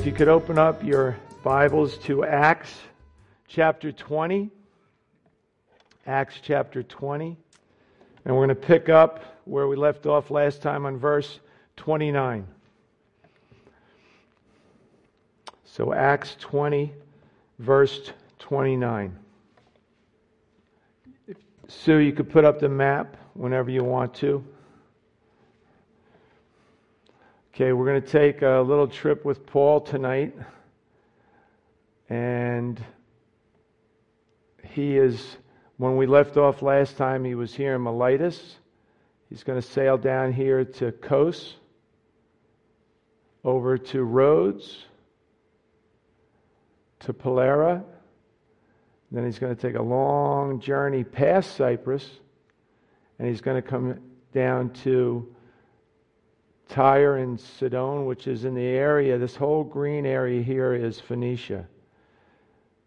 If 0.00 0.06
you 0.06 0.12
could 0.12 0.28
open 0.28 0.58
up 0.58 0.82
your 0.82 1.14
Bibles 1.44 1.98
to 1.98 2.24
Acts 2.24 2.74
chapter 3.46 3.92
20. 3.92 4.48
Acts 6.06 6.40
chapter 6.42 6.82
20. 6.82 7.36
And 8.24 8.34
we're 8.34 8.46
going 8.46 8.48
to 8.48 8.66
pick 8.66 8.88
up 8.88 9.42
where 9.44 9.68
we 9.68 9.76
left 9.76 10.06
off 10.06 10.30
last 10.30 10.62
time 10.62 10.86
on 10.86 10.96
verse 10.96 11.40
29. 11.76 12.46
So, 15.66 15.92
Acts 15.92 16.34
20, 16.40 16.94
verse 17.58 18.10
29. 18.38 19.18
Sue, 21.68 21.98
you 21.98 22.12
could 22.12 22.30
put 22.30 22.46
up 22.46 22.58
the 22.58 22.70
map 22.70 23.18
whenever 23.34 23.68
you 23.68 23.84
want 23.84 24.14
to. 24.14 24.42
Okay, 27.60 27.74
we're 27.74 27.84
going 27.84 28.00
to 28.00 28.08
take 28.08 28.40
a 28.40 28.64
little 28.66 28.88
trip 28.88 29.22
with 29.22 29.44
Paul 29.44 29.82
tonight. 29.82 30.34
And 32.08 32.82
he 34.64 34.96
is, 34.96 35.36
when 35.76 35.98
we 35.98 36.06
left 36.06 36.38
off 36.38 36.62
last 36.62 36.96
time, 36.96 37.22
he 37.22 37.34
was 37.34 37.54
here 37.54 37.74
in 37.74 37.82
Miletus. 37.82 38.56
He's 39.28 39.42
going 39.42 39.60
to 39.60 39.68
sail 39.68 39.98
down 39.98 40.32
here 40.32 40.64
to 40.64 40.90
Kos, 40.90 41.56
over 43.44 43.76
to 43.76 44.04
Rhodes, 44.04 44.86
to 47.00 47.12
Patara. 47.12 47.84
Then 49.12 49.26
he's 49.26 49.38
going 49.38 49.54
to 49.54 49.60
take 49.60 49.76
a 49.76 49.82
long 49.82 50.60
journey 50.60 51.04
past 51.04 51.56
Cyprus, 51.56 52.08
and 53.18 53.28
he's 53.28 53.42
going 53.42 53.62
to 53.62 53.68
come 53.68 54.00
down 54.32 54.70
to 54.84 55.28
Tyre 56.70 57.16
and 57.16 57.38
Sidon, 57.38 58.06
which 58.06 58.28
is 58.28 58.44
in 58.44 58.54
the 58.54 58.64
area, 58.64 59.18
this 59.18 59.34
whole 59.34 59.64
green 59.64 60.06
area 60.06 60.40
here 60.40 60.72
is 60.72 61.00
Phoenicia. 61.00 61.66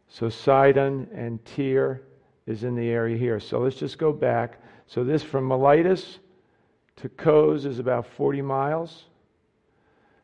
So 0.07 0.29
Sidon 0.29 1.09
and 1.13 1.43
Tyre 1.43 2.01
is 2.47 2.63
in 2.63 2.75
the 2.75 2.89
area 2.89 3.17
here. 3.17 3.41
So 3.41 3.59
let's 3.59 3.75
just 3.75 3.97
go 3.97 4.13
back. 4.13 4.61
So 4.87 5.03
this 5.03 5.21
from 5.21 5.45
Miletus 5.45 6.19
to 6.97 7.09
Kos 7.09 7.65
is 7.65 7.79
about 7.79 8.07
40 8.07 8.41
miles. 8.41 9.05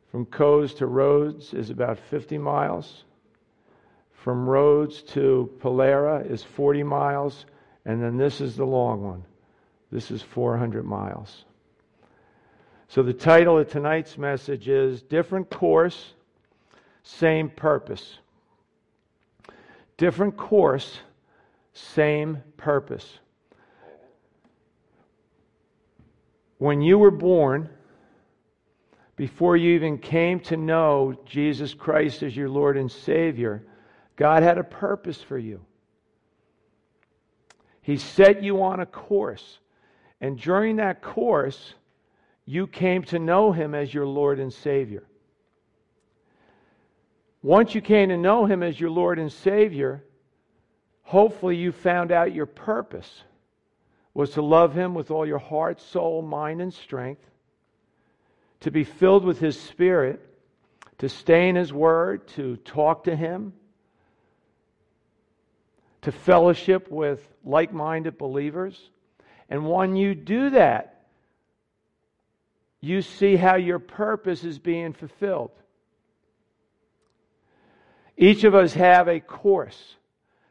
From 0.10 0.26
Kos 0.26 0.74
to 0.76 0.88
Rhodes 0.88 1.54
is 1.54 1.70
about 1.70 2.00
50 2.00 2.38
miles. 2.38 3.04
From 4.14 4.48
Rhodes 4.48 5.02
to 5.04 5.52
Patara 5.60 6.30
is 6.30 6.44
40 6.44 6.84
miles. 6.84 7.46
And 7.86 8.02
then 8.02 8.16
this 8.16 8.40
is 8.40 8.56
the 8.56 8.66
long 8.66 9.04
one. 9.04 9.24
This 9.92 10.12
is 10.12 10.22
400 10.22 10.86
miles. 10.86 11.44
So, 12.90 13.04
the 13.04 13.14
title 13.14 13.60
of 13.60 13.70
tonight's 13.70 14.18
message 14.18 14.68
is 14.68 15.04
Different 15.04 15.52
Course, 15.52 16.16
Same 17.04 17.52
Purpose. 17.52 18.18
Different 19.98 20.36
course, 20.36 20.98
same 21.72 22.42
purpose. 22.58 23.20
When 26.58 26.82
you 26.82 26.98
were 26.98 27.12
born, 27.12 27.70
before 29.16 29.56
you 29.56 29.76
even 29.76 30.00
came 30.00 30.40
to 30.40 30.58
know 30.58 31.14
Jesus 31.28 31.76
Christ 31.76 32.24
as 32.24 32.36
your 32.36 32.50
Lord 32.50 32.76
and 32.76 32.92
Savior, 32.92 33.68
God 34.16 34.42
had 34.42 34.58
a 34.58 34.64
purpose 34.64 35.22
for 35.22 35.38
you. 35.38 35.62
He 37.84 37.98
set 37.98 38.42
you 38.42 38.64
on 38.64 38.80
a 38.80 38.88
course. 38.88 39.60
And 40.22 40.40
during 40.40 40.78
that 40.78 41.04
course, 41.04 41.76
you 42.50 42.66
came 42.66 43.04
to 43.04 43.20
know 43.20 43.52
him 43.52 43.76
as 43.76 43.94
your 43.94 44.08
Lord 44.08 44.40
and 44.40 44.52
Savior. 44.52 45.04
Once 47.44 47.76
you 47.76 47.80
came 47.80 48.10
to 48.10 48.18
know 48.18 48.46
him 48.46 48.64
as 48.64 48.80
your 48.80 48.90
Lord 48.90 49.20
and 49.20 49.32
Savior, 49.32 50.04
hopefully 51.04 51.58
you 51.58 51.72
found 51.72 52.12
out 52.12 52.34
your 52.34 52.48
purpose 52.48 53.22
was 54.16 54.32
to 54.32 54.42
love 54.42 54.74
him 54.74 54.96
with 54.96 55.12
all 55.12 55.28
your 55.28 55.38
heart, 55.38 55.80
soul, 55.80 56.24
mind, 56.24 56.60
and 56.60 56.74
strength, 56.74 57.22
to 58.62 58.72
be 58.72 58.84
filled 58.84 59.26
with 59.26 59.40
his 59.40 59.60
spirit, 59.60 60.20
to 60.98 61.08
stay 61.08 61.50
in 61.50 61.56
his 61.56 61.72
word, 61.72 62.28
to 62.30 62.58
talk 62.58 63.04
to 63.04 63.16
him, 63.16 63.54
to 66.02 66.12
fellowship 66.12 66.90
with 66.90 67.22
like 67.46 67.72
minded 67.72 68.18
believers. 68.18 68.90
And 69.52 69.70
when 69.70 69.96
you 69.96 70.16
do 70.16 70.50
that, 70.50 70.99
you 72.82 73.02
see 73.02 73.36
how 73.36 73.56
your 73.56 73.80
purpose 73.80 74.44
is 74.44 74.60
being 74.60 74.94
fulfilled. 74.94 75.52
Each 78.18 78.44
of 78.44 78.56
us 78.56 78.74
have 78.74 79.08
a 79.08 79.20
course 79.20 79.96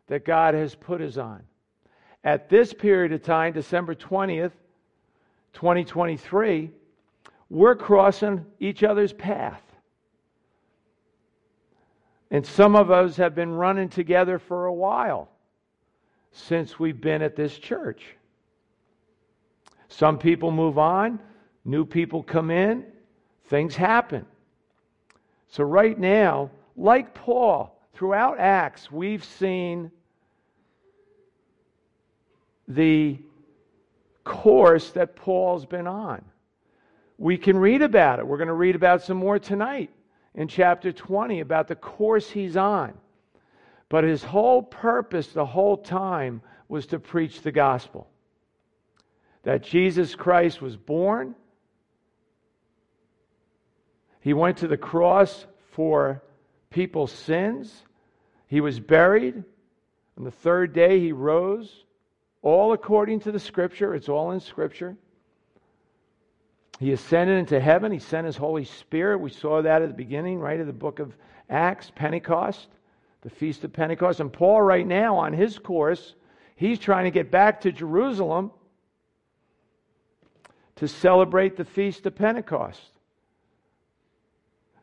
that 0.09 0.25
God 0.25 0.55
has 0.55 0.75
put 0.75 1.01
us 1.01 1.17
on. 1.17 1.43
At 2.25 2.49
this 2.49 2.73
period 2.73 3.13
of 3.13 3.23
time, 3.23 3.53
December 3.53 3.95
20th, 3.95 4.53
2023, 5.53 6.71
we're 7.51 7.77
crossing 7.77 8.45
each 8.59 8.83
other's 8.83 9.13
path. 9.13 9.63
And 12.31 12.45
some 12.45 12.77
of 12.77 12.91
us 12.91 13.17
have 13.17 13.35
been 13.35 13.53
running 13.53 13.89
together 13.89 14.39
for 14.39 14.67
a 14.67 14.73
while 14.73 15.31
since 16.33 16.79
we've 16.79 17.01
been 17.01 17.23
at 17.23 17.37
this 17.37 17.57
church. 17.59 18.05
Some 19.89 20.19
people 20.19 20.51
move 20.51 20.77
on, 20.77 21.19
New 21.69 21.85
people 21.85 22.23
come 22.23 22.51
in, 22.51 22.83
things 23.49 23.77
happen. 23.77 24.25
So, 25.49 25.65
right 25.65 25.99
now, 25.99 26.51
like 26.79 27.13
Paul, 27.13 27.79
throughout 27.93 28.39
Acts, 28.39 28.91
we've 28.91 29.23
seen 29.23 29.91
the 32.69 33.19
course 34.25 34.93
that 34.93 35.15
Paul's 35.15 35.67
been 35.67 35.87
on. 35.87 36.25
We 37.19 37.37
can 37.37 37.59
read 37.59 37.83
about 37.83 38.19
it. 38.19 38.27
We're 38.27 38.39
going 38.39 38.49
to 38.49 38.55
read 38.55 38.75
about 38.75 39.03
some 39.03 39.19
more 39.19 39.39
tonight 39.39 39.91
in 40.35 40.49
chapter 40.49 40.91
20 40.91 41.41
about 41.41 41.69
the 41.69 41.77
course 41.77 42.31
he's 42.31 42.57
on. 42.57 42.95
But 43.91 44.05
his 44.05 44.25
whole 44.25 44.63
purpose 44.63 45.29
the 45.29 45.45
whole 45.45 45.77
time 45.77 46.41
was 46.67 46.87
to 46.87 46.99
preach 46.99 47.43
the 47.43 47.53
gospel 47.53 48.09
that 49.43 49.63
Jesus 49.63 50.15
Christ 50.15 50.63
was 50.63 50.75
born 50.75 51.35
he 54.21 54.35
went 54.35 54.59
to 54.59 54.69
the 54.69 54.77
cross 54.77 55.47
for 55.73 56.23
people's 56.71 57.13
sins. 57.13 57.73
He 58.47 58.61
was 58.61 58.81
buried. 58.81 59.45
On 60.17 60.25
the 60.25 60.31
third 60.31 60.73
day, 60.73 60.99
he 60.99 61.13
rose, 61.13 61.85
all 62.43 62.73
according 62.73 63.21
to 63.21 63.33
the 63.33 63.39
scripture. 63.39 63.95
It's 63.95 64.09
all 64.09 64.33
in 64.33 64.41
scripture. 64.41 64.97
He 66.81 66.93
ascended 66.93 67.39
into 67.39 67.61
heaven. 67.61 67.93
He 67.93 67.99
sent 67.99 68.27
his 68.27 68.37
Holy 68.37 68.65
Spirit. 68.65 69.19
We 69.19 69.31
saw 69.31 69.63
that 69.63 69.83
at 69.83 69.89
the 69.89 69.95
beginning, 69.95 70.39
right, 70.39 70.61
of 70.61 70.67
the 70.67 70.73
book 70.73 70.99
of 70.99 71.15
Acts, 71.49 71.91
Pentecost, 71.95 72.69
the 73.23 73.31
Feast 73.31 73.65
of 73.65 73.73
Pentecost. 73.73 74.21
And 74.21 74.33
Paul, 74.33 74.63
right 74.63 74.87
now, 74.87 75.17
on 75.17 75.33
his 75.33 75.59
course, 75.59 76.15
he's 76.57 76.79
trying 76.79 77.05
to 77.05 77.11
get 77.11 77.31
back 77.31 77.63
to 77.63 77.73
Jerusalem 77.73 78.51
to 80.77 80.87
celebrate 80.87 81.57
the 81.57 81.65
Feast 81.65 82.07
of 82.07 82.15
Pentecost. 82.15 82.81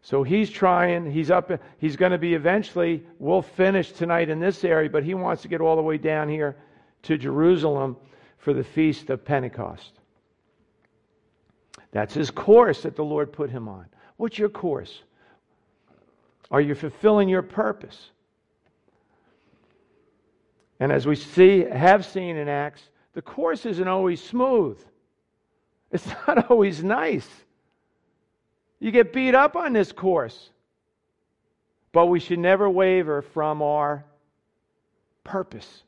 So 0.05 0.21
he's 0.21 0.51
trying, 0.51 1.09
he's 1.09 1.31
up, 1.31 1.51
he's 1.79 1.95
going 1.95 2.11
to 2.11 2.19
be 2.19 2.35
eventually, 2.35 3.03
we'll 3.17 3.41
finish 3.41 3.91
tonight 3.91 4.29
in 4.29 4.39
this 4.39 4.63
area, 4.63 4.87
but 4.87 5.03
he 5.03 5.15
wants 5.15 5.41
to 5.41 5.47
get 5.47 5.61
all 5.61 5.75
the 5.75 5.81
way 5.81 5.97
down 5.97 6.29
here 6.29 6.55
to 7.01 7.17
Jerusalem 7.17 7.97
for 8.37 8.53
the 8.53 8.63
Feast 8.63 9.09
of 9.09 9.25
Pentecost. 9.25 9.93
That's 11.91 12.13
his 12.13 12.29
course 12.29 12.83
that 12.83 12.95
the 12.95 13.03
Lord 13.03 13.33
put 13.33 13.49
him 13.49 13.67
on. 13.67 13.87
What's 14.17 14.37
your 14.37 14.49
course? 14.49 15.01
Are 16.51 16.61
you 16.61 16.75
fulfilling 16.75 17.27
your 17.27 17.41
purpose? 17.41 18.11
And 20.79 20.91
as 20.91 21.07
we 21.07 21.15
see, 21.15 21.61
have 21.61 22.05
seen 22.05 22.37
in 22.37 22.47
Acts, 22.47 22.83
the 23.13 23.23
course 23.23 23.65
isn't 23.65 23.87
always 23.87 24.23
smooth. 24.23 24.79
It's 25.89 26.05
not 26.27 26.51
always 26.51 26.83
nice. 26.83 27.27
You 28.85 28.91
get 28.91 29.13
beat 29.13 29.33
up 29.33 29.55
on 29.55 29.73
this 29.73 29.91
course. 29.91 30.51
But 31.91 32.05
we 32.05 32.19
should 32.19 32.37
never 32.37 32.69
waver 32.69 33.23
from 33.23 33.63
our 33.63 34.05
purpose. 35.23 35.81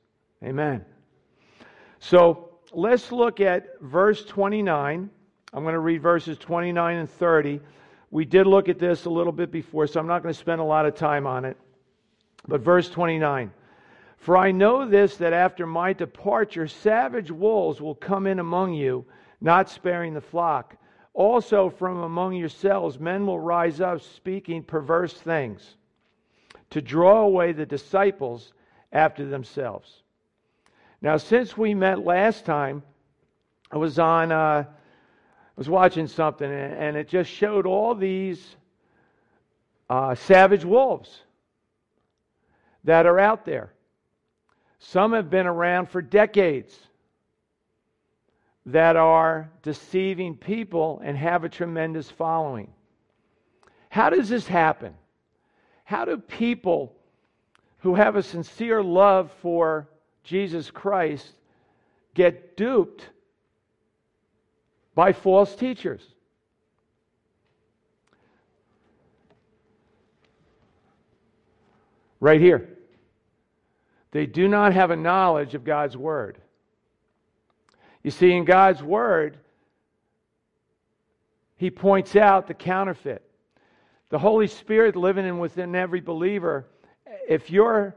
Amen. 0.43 0.83
So 1.99 2.49
let's 2.73 3.11
look 3.11 3.39
at 3.39 3.79
verse 3.81 4.25
29. 4.25 5.11
I'm 5.53 5.63
going 5.63 5.73
to 5.73 5.79
read 5.79 6.01
verses 6.01 6.39
29 6.39 6.97
and 6.97 7.07
30. 7.07 7.59
We 8.09 8.25
did 8.25 8.47
look 8.47 8.67
at 8.67 8.79
this 8.79 9.05
a 9.05 9.11
little 9.11 9.31
bit 9.31 9.51
before, 9.51 9.85
so 9.85 9.99
I'm 9.99 10.07
not 10.07 10.23
going 10.23 10.33
to 10.33 10.39
spend 10.39 10.59
a 10.59 10.63
lot 10.63 10.87
of 10.87 10.95
time 10.95 11.27
on 11.27 11.45
it. 11.45 11.55
But 12.47 12.61
verse 12.61 12.89
29 12.89 13.51
For 14.17 14.35
I 14.35 14.49
know 14.49 14.89
this, 14.89 15.17
that 15.17 15.33
after 15.33 15.67
my 15.67 15.93
departure, 15.93 16.67
savage 16.67 17.29
wolves 17.29 17.79
will 17.79 17.93
come 17.93 18.25
in 18.25 18.39
among 18.39 18.73
you, 18.73 19.05
not 19.39 19.69
sparing 19.69 20.15
the 20.15 20.19
flock. 20.21 20.77
Also, 21.17 21.71
from 21.71 22.03
among 22.03 22.33
yourselves, 22.33 22.99
men 22.99 23.25
will 23.25 23.39
rise 23.39 23.81
up 23.81 23.99
speaking 24.01 24.61
perverse 24.61 25.13
things 25.13 25.77
to 26.69 26.79
draw 26.79 27.21
away 27.21 27.53
the 27.53 27.65
disciples 27.65 28.53
after 28.91 29.25
themselves. 29.25 30.03
Now, 31.01 31.17
since 31.17 31.57
we 31.57 31.73
met 31.73 32.05
last 32.05 32.45
time, 32.45 32.83
I 33.71 33.77
was 33.77 33.97
on, 33.97 34.31
uh, 34.31 34.35
I 34.35 34.67
was 35.55 35.67
watching 35.67 36.05
something, 36.05 36.51
and 36.51 36.95
it 36.95 37.07
just 37.07 37.31
showed 37.31 37.65
all 37.65 37.95
these 37.95 38.55
uh, 39.89 40.13
savage 40.13 40.65
wolves 40.65 41.23
that 42.83 43.07
are 43.07 43.17
out 43.17 43.43
there. 43.43 43.73
Some 44.77 45.13
have 45.13 45.31
been 45.31 45.47
around 45.47 45.89
for 45.89 45.99
decades 45.99 46.77
that 48.67 48.97
are 48.97 49.49
deceiving 49.63 50.35
people 50.35 51.01
and 51.03 51.17
have 51.17 51.45
a 51.45 51.49
tremendous 51.49 52.11
following. 52.11 52.69
How 53.89 54.09
does 54.09 54.27
this 54.27 54.45
happen? 54.45 54.93
How 55.85 56.03
do 56.03 56.17
people 56.17 56.93
who 57.79 57.95
have 57.95 58.17
a 58.17 58.23
sincere 58.23 58.83
love 58.83 59.31
for 59.41 59.87
Jesus 60.23 60.69
Christ 60.69 61.31
get 62.13 62.57
duped 62.57 63.09
by 64.93 65.13
false 65.13 65.55
teachers? 65.55 66.01
Right 72.19 72.41
here. 72.41 72.67
They 74.11 74.25
do 74.25 74.49
not 74.49 74.73
have 74.73 74.91
a 74.91 74.95
knowledge 74.97 75.55
of 75.55 75.63
God's 75.63 75.95
Word. 75.95 76.39
You 78.03 78.11
see, 78.11 78.31
in 78.31 78.45
God's 78.45 78.81
Word, 78.81 79.37
He 81.55 81.69
points 81.69 82.15
out 82.15 82.47
the 82.47 82.53
counterfeit. 82.53 83.23
The 84.09 84.19
Holy 84.19 84.47
Spirit 84.47 84.95
living 84.95 85.25
in 85.25 85.39
within 85.39 85.75
every 85.75 85.99
believer, 85.99 86.65
if 87.27 87.49
you're 87.49 87.95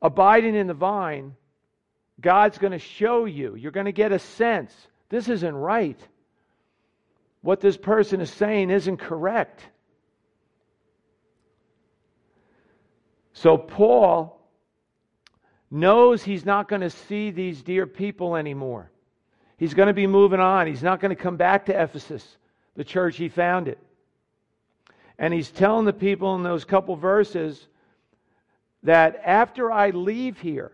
abiding 0.00 0.54
in 0.54 0.66
the 0.66 0.74
vine, 0.74 1.36
God's 2.20 2.58
going 2.58 2.72
to 2.72 2.78
show 2.78 3.24
you. 3.26 3.54
You're 3.54 3.72
going 3.72 3.86
to 3.86 3.92
get 3.92 4.12
a 4.12 4.18
sense. 4.18 4.74
This 5.08 5.28
isn't 5.28 5.54
right. 5.54 6.00
What 7.42 7.60
this 7.60 7.76
person 7.76 8.20
is 8.20 8.30
saying 8.30 8.70
isn't 8.70 8.98
correct. 8.98 9.66
So, 13.34 13.58
Paul 13.58 14.40
knows 15.70 16.22
he's 16.22 16.44
not 16.44 16.68
going 16.68 16.82
to 16.82 16.90
see 16.90 17.30
these 17.30 17.62
dear 17.62 17.86
people 17.86 18.36
anymore. 18.36 18.90
He's 19.62 19.74
going 19.74 19.86
to 19.86 19.94
be 19.94 20.08
moving 20.08 20.40
on. 20.40 20.66
He's 20.66 20.82
not 20.82 20.98
going 20.98 21.14
to 21.14 21.22
come 21.22 21.36
back 21.36 21.66
to 21.66 21.82
Ephesus, 21.82 22.36
the 22.74 22.82
church 22.82 23.16
he 23.16 23.28
founded. 23.28 23.78
And 25.20 25.32
he's 25.32 25.52
telling 25.52 25.84
the 25.84 25.92
people 25.92 26.34
in 26.34 26.42
those 26.42 26.64
couple 26.64 26.96
verses 26.96 27.68
that 28.82 29.22
after 29.24 29.70
I 29.70 29.90
leave 29.90 30.40
here, 30.40 30.72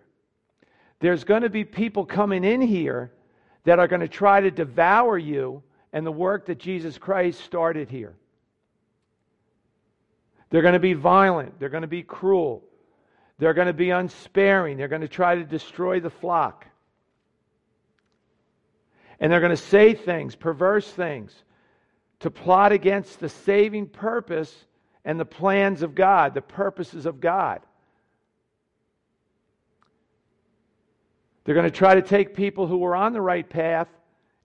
there's 1.00 1.22
going 1.22 1.42
to 1.42 1.50
be 1.50 1.64
people 1.64 2.06
coming 2.06 2.44
in 2.44 2.62
here 2.62 3.12
that 3.64 3.78
are 3.78 3.88
going 3.88 4.00
to 4.00 4.08
try 4.08 4.40
to 4.40 4.50
devour 4.50 5.18
you 5.18 5.62
and 5.92 6.06
the 6.06 6.10
work 6.10 6.46
that 6.46 6.58
Jesus 6.58 6.96
Christ 6.96 7.42
started 7.42 7.90
here. 7.90 8.14
They're 10.48 10.62
going 10.62 10.72
to 10.72 10.80
be 10.80 10.94
violent. 10.94 11.60
They're 11.60 11.68
going 11.68 11.82
to 11.82 11.88
be 11.88 12.04
cruel. 12.04 12.64
They're 13.38 13.52
going 13.52 13.66
to 13.66 13.74
be 13.74 13.90
unsparing. 13.90 14.78
They're 14.78 14.88
going 14.88 15.02
to 15.02 15.08
try 15.08 15.34
to 15.34 15.44
destroy 15.44 16.00
the 16.00 16.08
flock. 16.08 16.64
And 19.20 19.32
they're 19.32 19.40
going 19.40 19.50
to 19.50 19.56
say 19.56 19.94
things, 19.94 20.34
perverse 20.34 20.90
things, 20.90 21.34
to 22.20 22.30
plot 22.30 22.72
against 22.72 23.20
the 23.20 23.28
saving 23.28 23.86
purpose 23.86 24.54
and 25.04 25.18
the 25.18 25.24
plans 25.24 25.82
of 25.82 25.94
God, 25.94 26.34
the 26.34 26.42
purposes 26.42 27.06
of 27.06 27.20
God. 27.20 27.60
They're 31.44 31.54
going 31.54 31.64
to 31.64 31.70
try 31.70 31.94
to 31.94 32.02
take 32.02 32.34
people 32.34 32.66
who 32.66 32.84
are 32.84 32.94
on 32.94 33.12
the 33.12 33.20
right 33.20 33.48
path 33.48 33.88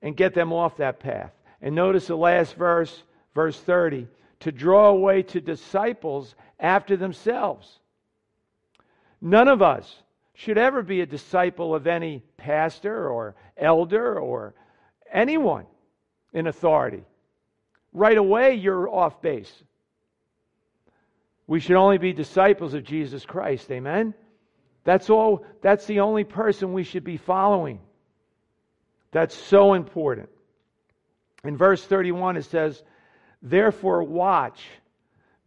and 0.01 0.15
get 0.15 0.33
them 0.33 0.53
off 0.53 0.77
that 0.77 0.99
path. 0.99 1.31
And 1.61 1.75
notice 1.75 2.07
the 2.07 2.15
last 2.15 2.55
verse, 2.55 3.03
verse 3.33 3.59
30 3.59 4.07
to 4.43 4.51
draw 4.51 4.89
away 4.89 5.23
to 5.23 5.39
disciples 5.39 6.35
after 6.59 6.97
themselves. 6.97 7.79
None 9.21 9.47
of 9.47 9.61
us 9.61 10.01
should 10.33 10.57
ever 10.57 10.81
be 10.83 10.99
a 10.99 11.05
disciple 11.05 11.73
of 11.73 11.87
any 11.87 12.21
pastor 12.35 13.09
or 13.09 13.35
elder 13.55 14.19
or 14.19 14.53
anyone 15.13 15.65
in 16.33 16.47
authority. 16.47 17.03
Right 17.93 18.17
away, 18.17 18.55
you're 18.55 18.89
off 18.89 19.21
base. 19.21 19.51
We 21.45 21.59
should 21.59 21.75
only 21.75 21.97
be 21.97 22.13
disciples 22.13 22.73
of 22.73 22.83
Jesus 22.83 23.25
Christ. 23.25 23.69
Amen? 23.71 24.13
That's 24.83 25.09
all, 25.09 25.45
that's 25.61 25.85
the 25.85 25.99
only 25.99 26.23
person 26.23 26.73
we 26.73 26.83
should 26.83 27.03
be 27.03 27.17
following. 27.17 27.79
That's 29.11 29.35
so 29.35 29.73
important. 29.73 30.29
In 31.43 31.55
verse 31.57 31.83
31, 31.83 32.37
it 32.37 32.45
says, 32.45 32.81
Therefore, 33.41 34.03
watch, 34.03 34.61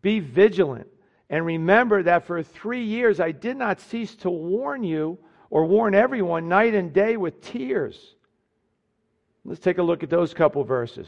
be 0.03 0.21
vigilant 0.21 0.87
and 1.29 1.45
remember 1.45 2.05
that 2.05 2.27
for 2.27 2.43
three 2.43 2.85
years 2.85 3.19
I 3.19 3.33
did 3.33 3.57
not 3.57 3.81
cease 3.81 4.15
to 4.17 4.31
warn 4.31 4.85
you 4.85 5.19
or 5.51 5.65
warn 5.65 5.95
everyone 5.95 6.49
night 6.49 6.75
and 6.75 6.93
day 6.93 7.17
with 7.17 7.41
tears. 7.41 8.15
Let's 9.47 9.61
take 9.61 9.79
a 9.79 9.83
look 9.83 10.03
at 10.03 10.11
those 10.11 10.35
couple 10.35 10.65
verses. 10.65 11.07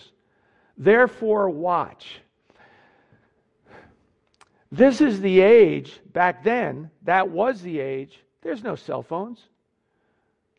Therefore, 0.77 1.51
watch. 1.51 2.21
This 4.71 5.01
is 5.01 5.21
the 5.21 5.41
age, 5.41 5.99
back 6.13 6.45
then, 6.45 6.91
that 7.03 7.29
was 7.29 7.61
the 7.61 7.81
age. 7.81 8.23
There's 8.43 8.63
no 8.63 8.77
cell 8.77 9.03
phones, 9.03 9.41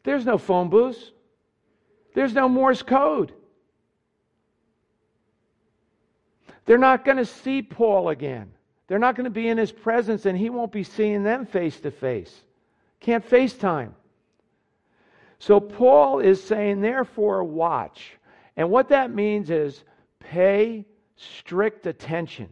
there's 0.03 0.25
no 0.25 0.37
phone 0.37 0.69
booths, 0.69 1.11
there's 2.13 2.33
no 2.33 2.49
Morse 2.49 2.81
code. 2.81 3.31
They're 6.65 6.77
not 6.77 7.05
going 7.05 7.17
to 7.17 7.25
see 7.25 7.61
Paul 7.61 8.09
again. 8.09 8.51
They're 8.87 8.99
not 8.99 9.15
going 9.15 9.23
to 9.23 9.31
be 9.31 9.47
in 9.47 9.57
his 9.57 9.71
presence 9.71 10.25
and 10.27 10.37
he 10.37 10.49
won't 10.51 10.71
be 10.71 10.83
seeing 10.83 11.23
them 11.23 11.45
face 11.45 11.79
to 11.79 11.89
face. 11.89 12.43
Can't 12.99 13.27
FaceTime. 13.27 13.91
So 15.39 15.61
Paul 15.61 16.19
is 16.19 16.43
saying, 16.43 16.81
therefore, 16.81 17.43
watch. 17.43 18.11
And 18.57 18.69
what 18.69 18.89
that 18.89 19.13
means 19.13 19.49
is 19.49 19.83
pay 20.19 20.85
strict 21.15 21.87
attention. 21.87 22.49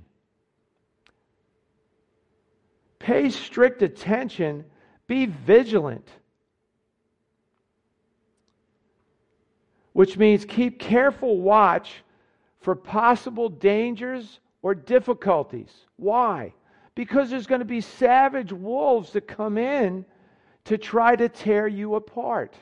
Pay 2.98 3.29
strict 3.29 3.82
attention. 3.82 4.63
Be 5.06 5.25
vigilant. 5.25 6.10
Which 9.91 10.17
means 10.17 10.46
keep 10.46 10.79
careful 10.79 11.41
watch 11.41 12.03
for 12.62 12.74
possible 12.75 13.50
dangers 13.50 14.39
or 14.62 14.74
difficulties. 14.75 15.72
Why? 15.98 16.53
Because 16.96 17.29
there's 17.29 17.48
going 17.48 17.60
to 17.60 17.65
be 17.65 17.82
savage 17.82 18.53
wolves 18.53 19.12
that 19.13 19.27
come 19.27 19.58
in 19.58 20.06
to 20.65 20.77
try 20.77 21.15
to 21.15 21.29
tear 21.29 21.67
you 21.67 21.96
apart. 21.96 22.56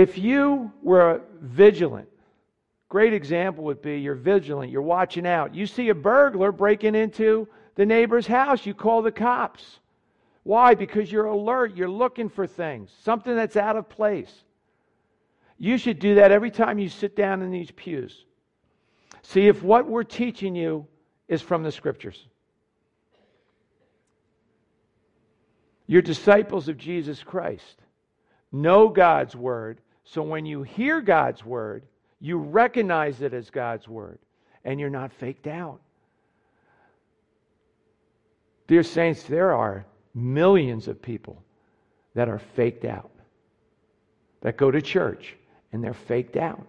If 0.00 0.16
you 0.16 0.72
were 0.80 1.20
vigilant, 1.42 2.08
great 2.88 3.12
example 3.12 3.64
would 3.64 3.82
be 3.82 4.00
you're 4.00 4.14
vigilant, 4.14 4.72
you're 4.72 4.80
watching 4.80 5.26
out. 5.26 5.54
You 5.54 5.66
see 5.66 5.90
a 5.90 5.94
burglar 5.94 6.52
breaking 6.52 6.94
into 6.94 7.46
the 7.74 7.84
neighbor's 7.84 8.26
house, 8.26 8.64
you 8.64 8.72
call 8.72 9.02
the 9.02 9.12
cops. 9.12 9.78
Why? 10.42 10.74
Because 10.74 11.12
you're 11.12 11.26
alert, 11.26 11.76
you're 11.76 11.90
looking 11.90 12.30
for 12.30 12.46
things, 12.46 12.90
something 13.02 13.36
that's 13.36 13.56
out 13.58 13.76
of 13.76 13.90
place. 13.90 14.32
You 15.58 15.76
should 15.76 15.98
do 15.98 16.14
that 16.14 16.32
every 16.32 16.50
time 16.50 16.78
you 16.78 16.88
sit 16.88 17.14
down 17.14 17.42
in 17.42 17.50
these 17.50 17.70
pews. 17.70 18.24
See 19.20 19.48
if 19.48 19.62
what 19.62 19.86
we're 19.86 20.02
teaching 20.02 20.54
you 20.54 20.86
is 21.28 21.42
from 21.42 21.62
the 21.62 21.70
scriptures. 21.70 22.26
You're 25.86 26.00
disciples 26.00 26.68
of 26.68 26.78
Jesus 26.78 27.22
Christ. 27.22 27.82
know 28.50 28.88
God's 28.88 29.36
word. 29.36 29.82
So 30.12 30.22
when 30.22 30.44
you 30.44 30.64
hear 30.64 31.00
God's 31.00 31.44
word, 31.44 31.84
you 32.18 32.36
recognize 32.36 33.22
it 33.22 33.32
as 33.32 33.48
God's 33.48 33.86
word 33.86 34.18
and 34.64 34.80
you're 34.80 34.90
not 34.90 35.12
faked 35.12 35.46
out. 35.46 35.80
Dear 38.66 38.82
Saints, 38.82 39.22
there 39.22 39.54
are 39.54 39.86
millions 40.12 40.88
of 40.88 41.00
people 41.00 41.40
that 42.14 42.28
are 42.28 42.40
faked 42.40 42.84
out, 42.84 43.12
that 44.40 44.56
go 44.56 44.72
to 44.72 44.82
church 44.82 45.36
and 45.72 45.82
they're 45.82 45.94
faked 45.94 46.36
out. 46.36 46.66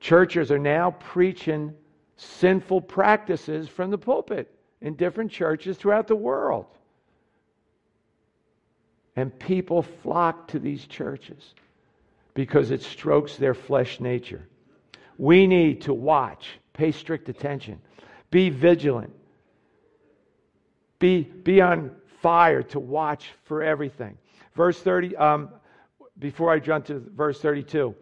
Churches 0.00 0.50
are 0.50 0.58
now 0.58 0.92
preaching 0.92 1.74
sinful 2.16 2.80
practices 2.80 3.68
from 3.68 3.90
the 3.90 3.98
pulpit 3.98 4.50
in 4.80 4.94
different 4.94 5.30
churches 5.30 5.76
throughout 5.76 6.08
the 6.08 6.16
world. 6.16 6.64
And 9.16 9.38
people 9.38 9.82
flock 9.82 10.48
to 10.48 10.58
these 10.58 10.86
churches 10.86 11.54
because 12.34 12.70
it 12.70 12.82
strokes 12.82 13.36
their 13.36 13.54
flesh 13.54 14.00
nature. 14.00 14.48
We 15.16 15.46
need 15.46 15.82
to 15.82 15.94
watch, 15.94 16.46
pay 16.72 16.90
strict 16.92 17.28
attention, 17.28 17.80
be 18.30 18.50
vigilant, 18.50 19.12
be, 20.98 21.22
be 21.22 21.60
on 21.60 21.92
fire 22.20 22.62
to 22.62 22.80
watch 22.80 23.30
for 23.44 23.62
everything. 23.62 24.18
Verse 24.54 24.80
30, 24.80 25.16
um, 25.16 25.50
before 26.18 26.52
I 26.52 26.58
jump 26.58 26.86
to 26.86 26.98
verse 27.14 27.40
32, 27.40 27.94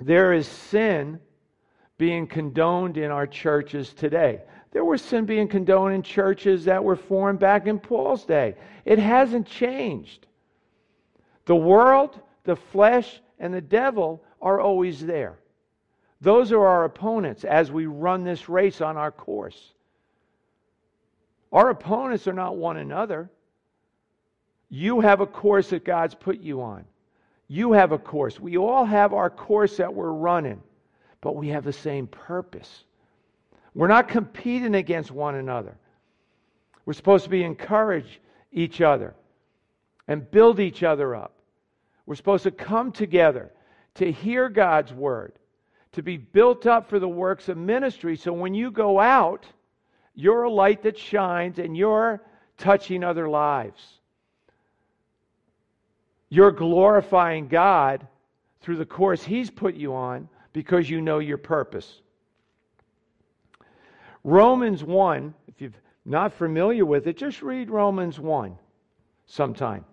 there 0.00 0.32
is 0.32 0.46
sin 0.46 1.20
being 1.98 2.26
condoned 2.26 2.96
in 2.96 3.10
our 3.10 3.26
churches 3.26 3.92
today. 3.92 4.40
There 4.72 4.84
was 4.84 5.02
sin 5.02 5.26
being 5.26 5.48
condoned 5.48 5.94
in 5.94 6.02
churches 6.02 6.64
that 6.64 6.82
were 6.82 6.96
formed 6.96 7.38
back 7.38 7.66
in 7.66 7.78
Paul's 7.78 8.24
day. 8.24 8.54
It 8.84 8.98
hasn't 8.98 9.46
changed. 9.46 10.26
The 11.44 11.56
world, 11.56 12.20
the 12.44 12.56
flesh, 12.56 13.20
and 13.42 13.52
the 13.52 13.60
devil 13.60 14.22
are 14.40 14.60
always 14.60 15.04
there. 15.04 15.36
Those 16.20 16.52
are 16.52 16.64
our 16.64 16.84
opponents 16.84 17.42
as 17.44 17.72
we 17.72 17.86
run 17.86 18.22
this 18.22 18.48
race 18.48 18.80
on 18.80 18.96
our 18.96 19.10
course. 19.10 19.74
Our 21.52 21.68
opponents 21.68 22.28
are 22.28 22.32
not 22.32 22.56
one 22.56 22.76
another. 22.76 23.28
You 24.70 25.00
have 25.00 25.20
a 25.20 25.26
course 25.26 25.70
that 25.70 25.84
God's 25.84 26.14
put 26.14 26.40
you 26.40 26.62
on. 26.62 26.84
You 27.48 27.72
have 27.72 27.90
a 27.90 27.98
course. 27.98 28.38
We 28.38 28.56
all 28.56 28.84
have 28.84 29.12
our 29.12 29.28
course 29.28 29.76
that 29.78 29.92
we're 29.92 30.12
running, 30.12 30.62
but 31.20 31.34
we 31.34 31.48
have 31.48 31.64
the 31.64 31.72
same 31.72 32.06
purpose. 32.06 32.84
We're 33.74 33.88
not 33.88 34.06
competing 34.06 34.76
against 34.76 35.10
one 35.10 35.34
another. 35.34 35.76
We're 36.86 36.92
supposed 36.92 37.24
to 37.24 37.30
be 37.30 37.42
encourage 37.42 38.20
each 38.52 38.80
other 38.80 39.14
and 40.06 40.30
build 40.30 40.60
each 40.60 40.84
other 40.84 41.16
up. 41.16 41.32
We're 42.12 42.16
supposed 42.16 42.42
to 42.42 42.50
come 42.50 42.92
together 42.92 43.50
to 43.94 44.12
hear 44.12 44.50
God's 44.50 44.92
word, 44.92 45.32
to 45.92 46.02
be 46.02 46.18
built 46.18 46.66
up 46.66 46.90
for 46.90 46.98
the 46.98 47.08
works 47.08 47.48
of 47.48 47.56
ministry. 47.56 48.18
So 48.18 48.34
when 48.34 48.52
you 48.52 48.70
go 48.70 49.00
out, 49.00 49.46
you're 50.14 50.42
a 50.42 50.50
light 50.50 50.82
that 50.82 50.98
shines 50.98 51.58
and 51.58 51.74
you're 51.74 52.22
touching 52.58 53.02
other 53.02 53.30
lives. 53.30 53.82
You're 56.28 56.52
glorifying 56.52 57.48
God 57.48 58.06
through 58.60 58.76
the 58.76 58.84
course 58.84 59.24
He's 59.24 59.48
put 59.50 59.74
you 59.74 59.94
on 59.94 60.28
because 60.52 60.90
you 60.90 61.00
know 61.00 61.18
your 61.18 61.38
purpose. 61.38 62.02
Romans 64.22 64.84
1, 64.84 65.32
if 65.48 65.62
you're 65.62 65.70
not 66.04 66.34
familiar 66.34 66.84
with 66.84 67.06
it, 67.06 67.16
just 67.16 67.40
read 67.40 67.70
Romans 67.70 68.20
1 68.20 68.58
sometime. 69.24 69.86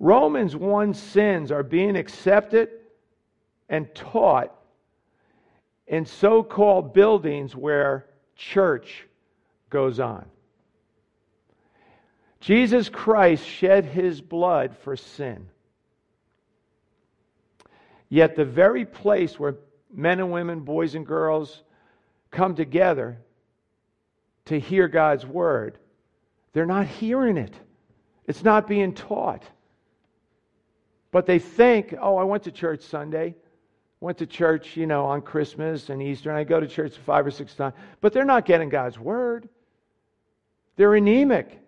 Romans 0.00 0.56
1 0.56 0.94
sins 0.94 1.52
are 1.52 1.62
being 1.62 1.94
accepted 1.94 2.70
and 3.68 3.94
taught 3.94 4.52
in 5.86 6.06
so 6.06 6.42
called 6.42 6.94
buildings 6.94 7.54
where 7.54 8.06
church 8.34 9.06
goes 9.68 10.00
on. 10.00 10.24
Jesus 12.40 12.88
Christ 12.88 13.46
shed 13.46 13.84
his 13.84 14.22
blood 14.22 14.74
for 14.78 14.96
sin. 14.96 15.46
Yet, 18.08 18.34
the 18.34 18.46
very 18.46 18.86
place 18.86 19.38
where 19.38 19.56
men 19.92 20.18
and 20.18 20.32
women, 20.32 20.60
boys 20.60 20.94
and 20.94 21.06
girls 21.06 21.62
come 22.30 22.54
together 22.54 23.18
to 24.46 24.58
hear 24.58 24.88
God's 24.88 25.26
word, 25.26 25.76
they're 26.54 26.64
not 26.66 26.86
hearing 26.86 27.36
it. 27.36 27.54
It's 28.26 28.42
not 28.42 28.66
being 28.66 28.94
taught. 28.94 29.44
But 31.12 31.26
they 31.26 31.38
think, 31.38 31.94
oh, 32.00 32.16
I 32.16 32.24
went 32.24 32.44
to 32.44 32.52
church 32.52 32.82
Sunday. 32.82 33.34
Went 34.00 34.18
to 34.18 34.26
church, 34.26 34.76
you 34.76 34.86
know, 34.86 35.04
on 35.04 35.20
Christmas 35.20 35.90
and 35.90 36.00
Easter, 36.02 36.30
and 36.30 36.38
I 36.38 36.44
go 36.44 36.58
to 36.58 36.66
church 36.66 36.96
five 37.04 37.26
or 37.26 37.30
six 37.30 37.54
times. 37.54 37.74
But 38.00 38.12
they're 38.12 38.24
not 38.24 38.46
getting 38.46 38.70
God's 38.70 38.98
word. 38.98 39.48
They're 40.76 40.94
anemic. 40.94 41.58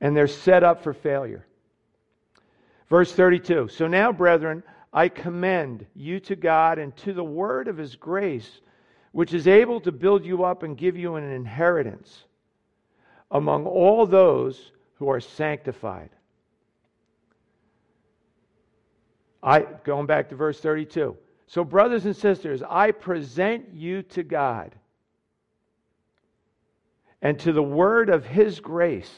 And 0.00 0.16
they're 0.16 0.26
set 0.26 0.64
up 0.64 0.82
for 0.82 0.92
failure. 0.92 1.46
Verse 2.88 3.12
32 3.12 3.68
So 3.68 3.86
now, 3.86 4.10
brethren, 4.10 4.62
I 4.92 5.08
commend 5.08 5.86
you 5.94 6.20
to 6.20 6.36
God 6.36 6.78
and 6.78 6.96
to 6.98 7.12
the 7.12 7.24
word 7.24 7.68
of 7.68 7.76
his 7.76 7.96
grace, 7.96 8.60
which 9.12 9.32
is 9.32 9.46
able 9.46 9.80
to 9.82 9.92
build 9.92 10.24
you 10.24 10.44
up 10.44 10.62
and 10.62 10.76
give 10.76 10.96
you 10.96 11.14
an 11.14 11.24
inheritance 11.24 12.24
among 13.30 13.66
all 13.66 14.06
those 14.06 14.72
who 15.04 15.10
are 15.10 15.20
sanctified. 15.20 16.08
I 19.42 19.66
going 19.84 20.06
back 20.06 20.30
to 20.30 20.34
verse 20.34 20.58
32. 20.60 21.14
So 21.46 21.62
brothers 21.62 22.06
and 22.06 22.16
sisters, 22.16 22.62
I 22.68 22.90
present 22.90 23.66
you 23.74 24.02
to 24.02 24.22
God 24.22 24.74
and 27.20 27.38
to 27.40 27.52
the 27.52 27.62
word 27.62 28.08
of 28.08 28.24
his 28.24 28.60
grace. 28.60 29.12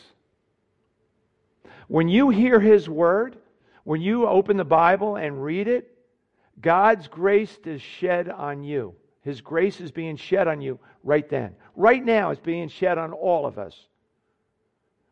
When 1.87 2.09
you 2.09 2.31
hear 2.31 2.59
his 2.59 2.89
word, 2.89 3.37
when 3.85 4.01
you 4.01 4.27
open 4.27 4.57
the 4.57 4.65
Bible 4.65 5.15
and 5.15 5.41
read 5.41 5.69
it, 5.69 5.97
God's 6.61 7.07
grace 7.07 7.57
is 7.65 7.81
shed 7.81 8.29
on 8.29 8.65
you. 8.65 8.97
His 9.23 9.41
grace 9.41 9.81
is 9.81 9.93
being 9.93 10.17
shed 10.17 10.49
on 10.49 10.61
you 10.61 10.81
right 11.05 11.29
then. 11.29 11.55
Right 11.77 12.05
now, 12.05 12.31
it's 12.31 12.41
being 12.41 12.69
shed 12.69 12.99
on 12.99 13.13
all 13.13 13.47
of 13.47 13.57
us. 13.57 13.87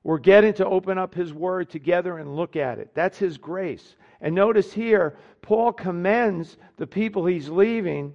We're 0.04 0.18
getting 0.18 0.52
to 0.54 0.66
open 0.66 0.98
up 0.98 1.14
His 1.14 1.32
Word 1.32 1.70
together 1.70 2.18
and 2.18 2.36
look 2.36 2.56
at 2.56 2.78
it. 2.78 2.90
That's 2.94 3.18
His 3.18 3.38
grace. 3.38 3.96
And 4.20 4.34
notice 4.34 4.72
here, 4.72 5.16
Paul 5.42 5.72
commends 5.72 6.56
the 6.76 6.86
people 6.86 7.26
he's 7.26 7.48
leaving. 7.48 8.12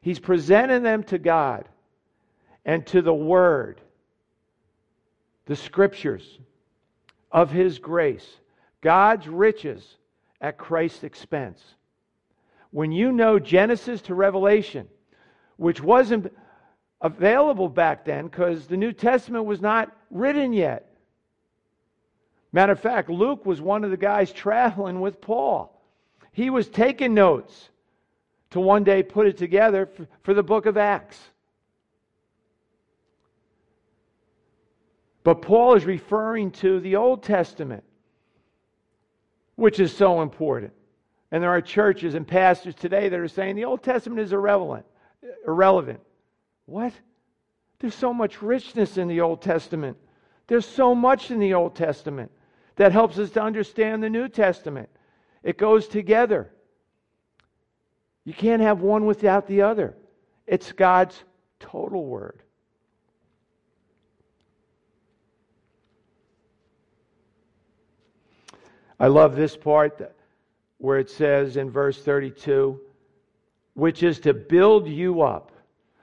He's 0.00 0.20
presenting 0.20 0.82
them 0.82 1.02
to 1.04 1.18
God 1.18 1.68
and 2.64 2.86
to 2.86 3.02
the 3.02 3.14
Word, 3.14 3.80
the 5.46 5.56
Scriptures 5.56 6.38
of 7.30 7.50
His 7.50 7.80
grace, 7.80 8.26
God's 8.80 9.28
riches 9.28 9.84
at 10.40 10.58
Christ's 10.58 11.04
expense. 11.04 11.60
When 12.70 12.92
you 12.92 13.10
know 13.10 13.38
Genesis 13.38 14.00
to 14.02 14.14
Revelation, 14.14 14.86
which 15.56 15.82
wasn't 15.82 16.32
available 17.00 17.68
back 17.68 18.04
then 18.04 18.26
because 18.26 18.66
the 18.66 18.76
New 18.76 18.92
Testament 18.92 19.44
was 19.44 19.60
not 19.60 19.96
written 20.10 20.52
yet. 20.52 20.95
Matter 22.56 22.72
of 22.72 22.80
fact, 22.80 23.10
Luke 23.10 23.44
was 23.44 23.60
one 23.60 23.84
of 23.84 23.90
the 23.90 23.98
guys 23.98 24.32
traveling 24.32 25.02
with 25.02 25.20
Paul. 25.20 25.78
He 26.32 26.48
was 26.48 26.70
taking 26.70 27.12
notes 27.12 27.68
to 28.48 28.60
one 28.60 28.82
day 28.82 29.02
put 29.02 29.26
it 29.26 29.36
together 29.36 29.90
for 30.22 30.32
the 30.32 30.42
book 30.42 30.64
of 30.64 30.78
Acts. 30.78 31.20
But 35.22 35.42
Paul 35.42 35.74
is 35.74 35.84
referring 35.84 36.50
to 36.52 36.80
the 36.80 36.96
Old 36.96 37.22
Testament, 37.22 37.84
which 39.56 39.78
is 39.78 39.94
so 39.94 40.22
important. 40.22 40.72
And 41.32 41.42
there 41.42 41.50
are 41.50 41.60
churches 41.60 42.14
and 42.14 42.26
pastors 42.26 42.74
today 42.74 43.10
that 43.10 43.20
are 43.20 43.28
saying 43.28 43.56
the 43.56 43.66
Old 43.66 43.82
Testament 43.82 44.20
is 44.20 44.32
irrelevant. 44.32 44.86
Irrelevant. 45.46 46.00
What? 46.64 46.94
There's 47.80 47.94
so 47.94 48.14
much 48.14 48.40
richness 48.40 48.96
in 48.96 49.08
the 49.08 49.20
Old 49.20 49.42
Testament. 49.42 49.98
There's 50.46 50.64
so 50.64 50.94
much 50.94 51.30
in 51.30 51.38
the 51.38 51.52
Old 51.52 51.76
Testament 51.76 52.32
that 52.76 52.92
helps 52.92 53.18
us 53.18 53.30
to 53.30 53.42
understand 53.42 54.02
the 54.02 54.10
New 54.10 54.28
Testament. 54.28 54.88
It 55.42 55.58
goes 55.58 55.88
together. 55.88 56.50
You 58.24 58.34
can't 58.34 58.62
have 58.62 58.80
one 58.80 59.06
without 59.06 59.46
the 59.46 59.62
other. 59.62 59.96
It's 60.46 60.72
God's 60.72 61.22
total 61.60 62.04
word. 62.04 62.42
I 68.98 69.08
love 69.08 69.36
this 69.36 69.56
part 69.56 70.14
where 70.78 70.98
it 70.98 71.10
says 71.10 71.56
in 71.56 71.70
verse 71.70 72.02
32, 72.02 72.80
which 73.74 74.02
is 74.02 74.20
to 74.20 74.32
build 74.32 74.88
you 74.88 75.22
up. 75.22 75.52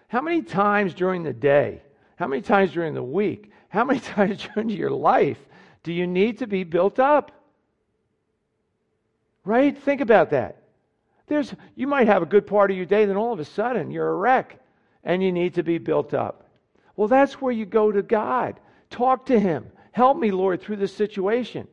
How 0.08 0.22
many 0.22 0.44
times 0.44 0.94
during 0.94 1.24
the 1.24 1.34
day, 1.34 1.82
how 2.18 2.28
many 2.28 2.42
times 2.42 2.72
during 2.72 2.94
the 2.94 3.04
week 3.04 3.52
How 3.74 3.84
many 3.84 4.00
times 4.16 4.48
during 4.54 4.70
your 4.70 4.92
life 4.92 5.40
do 5.84 5.92
you 5.94 6.08
need 6.08 6.40
to 6.40 6.48
be 6.48 6.64
built 6.64 7.00
up? 7.00 7.32
Right? 9.46 9.78
Think 9.78 10.02
about 10.02 10.30
that. 10.32 10.58
There's, 11.28 11.54
you 11.76 11.88
might 11.88 12.08
have 12.08 12.22
a 12.22 12.28
good 12.28 12.48
part 12.48 12.72
of 12.72 12.78
your 12.78 12.86
day, 12.86 13.06
then 13.06 13.18
all 13.18 13.34
of 13.34 13.40
a 13.40 13.46
sudden 13.46 13.92
you're 13.92 14.10
a 14.10 14.16
wreck 14.16 14.60
and 15.04 15.22
you 15.22 15.32
need 15.32 15.56
to 15.56 15.64
be 15.64 15.78
built 15.78 16.14
up. 16.14 16.50
Well, 16.96 17.08
that's 17.08 17.42
where 17.42 17.52
you 17.52 17.66
go 17.66 17.92
to 17.92 18.02
God. 18.02 18.60
Talk 18.90 19.26
to 19.28 19.40
Him. 19.40 19.66
Help 19.92 20.18
me, 20.18 20.32
Lord, 20.32 20.62
through 20.62 20.78
this 20.78 20.96
situation. 20.96 21.68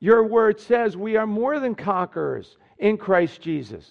Your 0.00 0.24
word 0.24 0.58
says 0.58 0.96
we 0.96 1.16
are 1.16 1.26
more 1.26 1.60
than 1.60 1.74
conquerors 1.74 2.56
in 2.78 2.96
Christ 2.96 3.40
Jesus. 3.40 3.88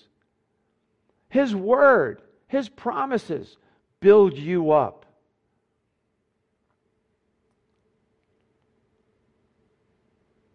His 1.30 1.56
word, 1.56 2.22
His 2.48 2.68
promises 2.68 3.58
build 4.02 4.38
you 4.38 4.72
up. 4.72 5.01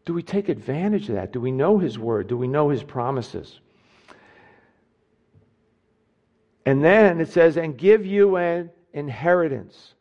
Do 0.07 0.15
we 0.15 0.23
take 0.23 0.49
advantage 0.49 1.09
of 1.09 1.17
that? 1.17 1.33
Do 1.33 1.41
we 1.41 1.51
know 1.51 1.79
His 1.79 1.99
word? 1.99 2.29
Do 2.29 2.37
we 2.37 2.47
know 2.49 2.71
His 2.71 2.83
promises? 2.83 3.61
And 6.65 6.83
then 6.83 7.21
it 7.21 7.29
says, 7.29 7.57
and 7.57 7.77
give 7.77 8.07
you 8.07 8.37
an 8.37 8.71
inheritance. 8.93 9.95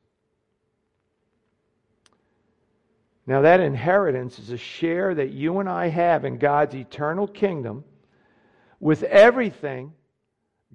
Now, 3.28 3.42
that 3.42 3.60
inheritance 3.60 4.38
is 4.38 4.52
a 4.52 4.58
share 4.58 5.16
that 5.16 5.32
you 5.32 5.60
and 5.60 5.68
I 5.68 5.88
have 5.88 6.26
in 6.26 6.38
God's 6.38 6.76
eternal 6.76 7.28
kingdom 7.28 7.84
with 8.80 9.02
everything 9.04 9.94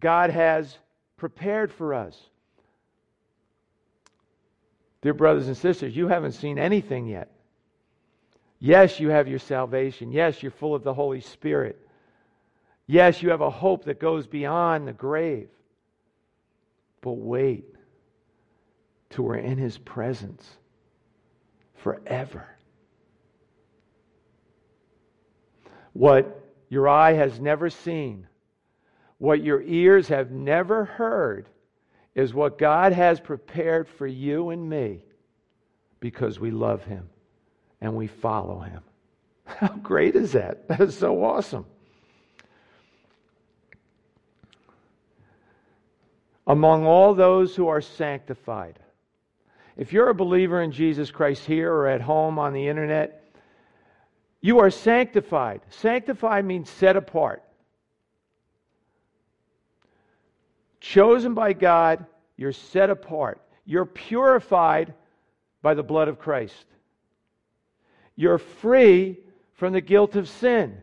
God 0.00 0.30
has 0.30 0.76
prepared 1.16 1.70
for 1.72 1.94
us. 1.94 2.20
Dear 5.02 5.14
brothers 5.14 5.46
and 5.46 5.56
sisters, 5.56 5.96
you 5.96 6.08
haven't 6.08 6.32
seen 6.32 6.58
anything 6.58 7.06
yet. 7.06 7.30
Yes, 8.60 9.00
you 9.00 9.08
have 9.08 9.26
your 9.26 9.38
salvation. 9.38 10.12
Yes, 10.12 10.42
you're 10.42 10.52
full 10.52 10.74
of 10.74 10.84
the 10.84 10.92
Holy 10.92 11.22
Spirit. 11.22 11.80
Yes, 12.86 13.22
you 13.22 13.30
have 13.30 13.40
a 13.40 13.50
hope 13.50 13.86
that 13.86 13.98
goes 13.98 14.26
beyond 14.26 14.86
the 14.86 14.92
grave. 14.92 15.48
But 17.00 17.12
wait 17.12 17.64
till 19.08 19.24
we're 19.24 19.36
in 19.36 19.56
His 19.56 19.78
presence 19.78 20.46
forever. 21.76 22.46
What 25.94 26.44
your 26.68 26.86
eye 26.86 27.14
has 27.14 27.40
never 27.40 27.70
seen, 27.70 28.26
what 29.16 29.42
your 29.42 29.62
ears 29.62 30.08
have 30.08 30.30
never 30.30 30.84
heard, 30.84 31.48
is 32.14 32.34
what 32.34 32.58
God 32.58 32.92
has 32.92 33.20
prepared 33.20 33.88
for 33.88 34.06
you 34.06 34.50
and 34.50 34.68
me 34.68 35.04
because 36.00 36.38
we 36.38 36.50
love 36.50 36.84
Him 36.84 37.08
and 37.80 37.94
we 37.94 38.06
follow 38.06 38.60
him. 38.60 38.82
How 39.44 39.68
great 39.68 40.14
is 40.16 40.32
that? 40.32 40.64
That 40.68 40.80
is 40.80 40.96
so 40.96 41.24
awesome. 41.24 41.66
Among 46.46 46.86
all 46.86 47.14
those 47.14 47.54
who 47.54 47.68
are 47.68 47.80
sanctified. 47.80 48.78
If 49.76 49.92
you're 49.92 50.08
a 50.08 50.14
believer 50.14 50.62
in 50.62 50.72
Jesus 50.72 51.10
Christ 51.10 51.44
here 51.46 51.72
or 51.72 51.86
at 51.86 52.00
home 52.00 52.38
on 52.38 52.52
the 52.52 52.66
internet, 52.66 53.24
you 54.40 54.58
are 54.58 54.70
sanctified. 54.70 55.60
Sanctified 55.70 56.44
means 56.44 56.68
set 56.68 56.96
apart. 56.96 57.42
Chosen 60.80 61.34
by 61.34 61.52
God, 61.52 62.04
you're 62.36 62.52
set 62.52 62.90
apart. 62.90 63.40
You're 63.64 63.86
purified 63.86 64.94
by 65.62 65.74
the 65.74 65.82
blood 65.82 66.08
of 66.08 66.18
Christ. 66.18 66.64
You're 68.16 68.38
free 68.38 69.18
from 69.54 69.72
the 69.72 69.80
guilt 69.80 70.16
of 70.16 70.28
sin. 70.28 70.82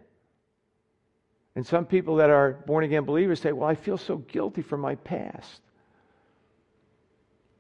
And 1.56 1.66
some 1.66 1.86
people 1.86 2.18
that 2.18 2.30
are 2.30 2.54
born 2.68 2.84
again 2.84 3.04
believers 3.04 3.42
say, 3.42 3.52
Well, 3.52 3.68
I 3.68 3.76
feel 3.76 3.98
so 3.98 4.18
guilty 4.18 4.62
for 4.62 4.78
my 4.78 4.96
past. 4.96 5.62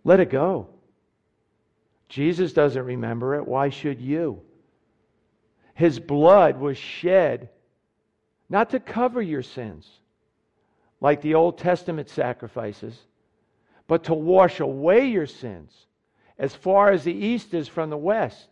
Let 0.04 0.20
it 0.20 0.30
go. 0.30 0.68
Jesus 2.08 2.54
doesn't 2.54 2.86
remember 2.86 3.36
it. 3.36 3.48
Why 3.48 3.70
should 3.70 4.00
you? 4.00 4.42
His 5.74 6.00
blood 6.00 6.60
was 6.60 6.78
shed 6.78 7.50
not 8.50 8.70
to 8.70 8.80
cover 8.80 9.22
your 9.22 9.42
sins, 9.42 9.88
like 11.02 11.22
the 11.22 11.36
Old 11.36 11.58
Testament 11.58 12.10
sacrifices, 12.10 12.98
but 13.88 14.06
to 14.06 14.14
wash 14.14 14.60
away 14.60 15.08
your 15.08 15.26
sins 15.28 15.72
as 16.40 16.56
far 16.56 16.92
as 16.92 17.04
the 17.04 17.14
east 17.14 17.54
is 17.54 17.68
from 17.68 17.90
the 17.90 17.98
west. 17.98 18.48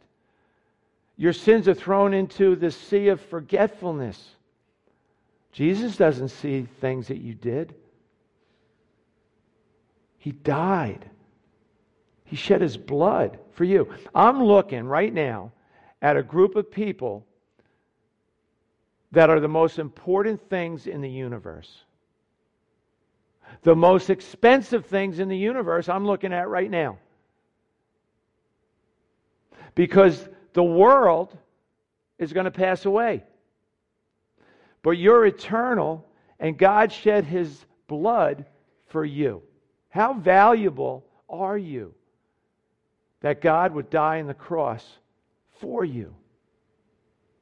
Your 1.17 1.33
sins 1.33 1.67
are 1.67 1.73
thrown 1.73 2.13
into 2.13 2.55
the 2.55 2.71
sea 2.71 3.07
of 3.07 3.21
forgetfulness. 3.21 4.35
Jesus 5.51 5.95
doesn't 5.95 6.29
see 6.29 6.67
things 6.81 7.07
that 7.07 7.19
you 7.19 7.33
did. 7.33 7.73
He 10.17 10.31
died. 10.31 11.09
He 12.25 12.35
shed 12.35 12.61
his 12.61 12.75
blood 12.75 13.39
for 13.53 13.63
you. 13.63 13.87
I'm 14.13 14.43
looking 14.43 14.85
right 14.85 15.13
now 15.13 15.51
at 16.01 16.17
a 16.17 16.23
group 16.23 16.55
of 16.55 16.69
people 16.69 17.25
that 19.11 19.29
are 19.29 19.39
the 19.39 19.47
most 19.47 19.79
important 19.79 20.49
things 20.49 20.87
in 20.87 20.99
the 21.01 21.09
universe. 21.09 21.83
The 23.61 23.75
most 23.75 24.09
expensive 24.09 24.87
things 24.87 25.19
in 25.19 25.29
the 25.29 25.37
universe 25.37 25.87
I'm 25.87 26.05
looking 26.05 26.33
at 26.33 26.49
right 26.49 26.69
now. 26.69 26.97
Because 29.73 30.27
the 30.55 30.63
world 30.63 31.37
is 32.17 32.33
going 32.33 32.45
to 32.45 32.51
pass 32.51 32.85
away. 32.85 33.23
But 34.81 34.91
you're 34.91 35.25
eternal, 35.25 36.07
and 36.39 36.57
God 36.57 36.91
shed 36.91 37.25
his 37.25 37.65
blood 37.87 38.45
for 38.87 39.03
you. 39.03 39.43
How 39.89 40.13
valuable 40.13 41.05
are 41.29 41.57
you 41.57 41.93
that 43.19 43.41
God 43.41 43.73
would 43.73 43.89
die 43.89 44.21
on 44.21 44.27
the 44.27 44.33
cross 44.33 44.85
for 45.59 45.83
you? 45.83 46.15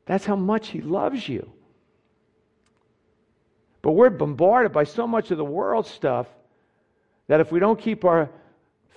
That's 0.05 0.25
how 0.25 0.35
much 0.35 0.69
he 0.69 0.81
loves 0.81 1.29
you. 1.29 1.51
But 3.83 3.91
we're 3.91 4.09
bombarded 4.09 4.71
by 4.71 4.85
so 4.85 5.05
much 5.05 5.29
of 5.29 5.37
the 5.37 5.45
world 5.45 5.85
stuff 5.85 6.25
that 7.27 7.41
if 7.41 7.51
we 7.51 7.59
don't 7.59 7.79
keep 7.79 8.05
our 8.05 8.31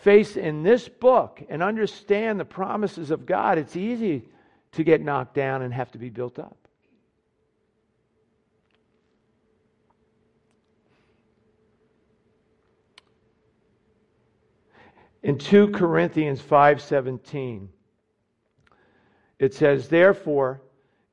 face 0.07 0.37
in 0.37 0.63
this 0.63 0.89
book 0.89 1.43
and 1.49 1.65
understand 1.65 2.39
the 2.39 2.45
promises 2.45 3.11
of 3.11 3.27
God, 3.27 3.59
it's 3.59 3.75
easy 3.75 4.23
to 4.71 4.85
get 4.85 5.01
knocked 5.01 5.35
down 5.35 5.63
and 5.63 5.75
have 5.75 5.91
to 5.91 5.99
be 5.99 6.11
built 6.11 6.39
up. 6.39 6.57
In 15.25 15.39
2 15.39 15.73
Corinthians 15.73 16.41
5:17 16.41 17.67
it 19.41 19.55
says 19.55 19.89
therefore 19.89 20.63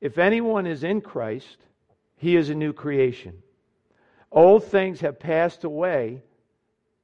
if 0.00 0.18
anyone 0.18 0.68
is 0.68 0.84
in 0.84 1.00
Christ 1.00 1.58
he 2.14 2.36
is 2.36 2.48
a 2.48 2.54
new 2.54 2.72
creation. 2.72 3.42
Old 4.30 4.62
things 4.62 5.00
have 5.00 5.18
passed 5.18 5.64
away 5.64 6.22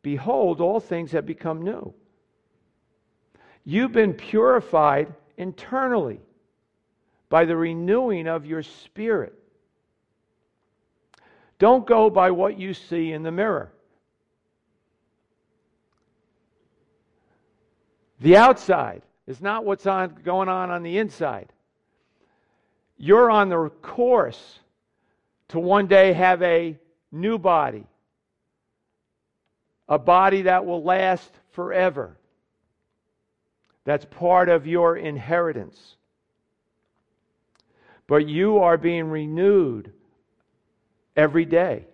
Behold, 0.02 0.60
all 0.60 0.80
things 0.80 1.12
have 1.12 1.26
become 1.26 1.62
new. 1.62 1.94
You've 3.64 3.92
been 3.92 4.14
purified 4.14 5.12
internally 5.36 6.20
by 7.28 7.44
the 7.44 7.56
renewing 7.56 8.26
of 8.26 8.46
your 8.46 8.62
spirit. 8.62 9.34
Don't 11.58 11.86
go 11.86 12.08
by 12.08 12.30
what 12.30 12.58
you 12.58 12.72
see 12.72 13.12
in 13.12 13.22
the 13.22 13.30
mirror. 13.30 13.70
The 18.20 18.36
outside 18.36 19.02
is 19.26 19.40
not 19.40 19.64
what's 19.64 19.86
on, 19.86 20.16
going 20.24 20.48
on 20.48 20.70
on 20.70 20.82
the 20.82 20.98
inside. 20.98 21.52
You're 22.96 23.30
on 23.30 23.48
the 23.48 23.70
course 23.80 24.58
to 25.48 25.58
one 25.58 25.86
day 25.86 26.12
have 26.12 26.42
a 26.42 26.78
new 27.12 27.38
body, 27.38 27.86
a 29.90 29.98
body 29.98 30.42
that 30.42 30.64
will 30.64 30.82
last 30.82 31.30
forever. 31.50 32.16
That's 33.84 34.04
part 34.04 34.48
of 34.48 34.66
your 34.66 34.96
inheritance. 34.96 35.96
But 38.06 38.28
you 38.28 38.58
are 38.58 38.78
being 38.78 39.10
renewed 39.10 39.92
every 41.16 41.44
day 41.44 41.86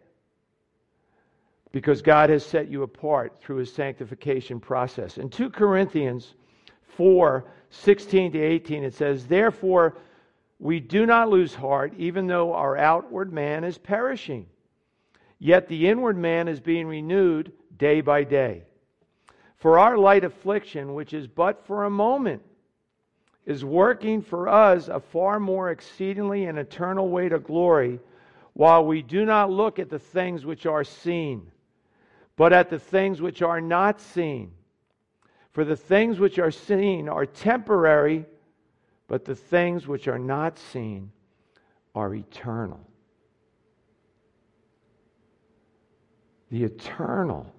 because 1.73 2.03
God 2.03 2.31
has 2.31 2.45
set 2.45 2.69
you 2.69 2.83
apart 2.83 3.39
through 3.41 3.57
his 3.57 3.73
sanctification 3.73 4.61
process. 4.61 5.19
In 5.19 5.31
2 5.31 5.51
Corinthians 5.51 6.35
4 6.97 7.45
16 7.69 8.33
to 8.33 8.39
18, 8.41 8.85
it 8.85 8.95
says, 8.95 9.27
Therefore, 9.27 9.99
we 10.59 10.81
do 10.81 11.05
not 11.05 11.29
lose 11.29 11.55
heart, 11.55 11.93
even 11.99 12.27
though 12.27 12.53
our 12.55 12.77
outward 12.77 13.33
man 13.33 13.65
is 13.65 13.77
perishing. 13.77 14.47
Yet 15.39 15.69
the 15.69 15.89
inward 15.89 16.17
man 16.17 16.49
is 16.49 16.61
being 16.61 16.87
renewed 16.87 17.53
day 17.79 18.01
by 18.01 18.25
day. 18.25 18.63
For 19.57 19.79
our 19.79 19.97
light 19.97 20.25
affliction, 20.25 20.95
which 20.95 21.13
is 21.13 21.27
but 21.27 21.67
for 21.67 21.85
a 21.85 21.91
moment, 21.91 22.43
is 23.47 23.65
working 23.65 24.23
for 24.23 24.49
us 24.49 24.89
a 24.89 25.01
far 25.01 25.39
more 25.39 25.71
exceedingly 25.71 26.45
and 26.45 26.59
eternal 26.59 27.09
weight 27.09 27.33
of 27.33 27.45
glory, 27.45 28.01
while 28.53 28.85
we 28.85 29.03
do 29.03 29.25
not 29.25 29.51
look 29.51 29.79
at 29.79 29.91
the 29.91 29.99
things 29.99 30.45
which 30.45 30.67
are 30.67 30.85
seen, 30.85 31.51
but 32.37 32.53
at 32.53 32.71
the 32.71 32.79
things 32.79 33.21
which 33.21 33.43
are 33.43 33.61
not 33.61 34.01
seen. 34.01 34.53
For 35.53 35.65
the 35.65 35.77
things 35.77 36.19
which 36.19 36.39
are 36.39 36.51
seen 36.51 37.09
are 37.09 37.25
temporary, 37.25 38.27
but 39.09 39.25
the 39.25 39.35
things 39.35 39.87
which 39.87 40.09
are 40.09 40.19
not 40.19 40.59
seen 40.59 41.11
are 41.95 42.15
eternal. 42.15 42.81
The 46.51 46.65
eternal 46.65 47.53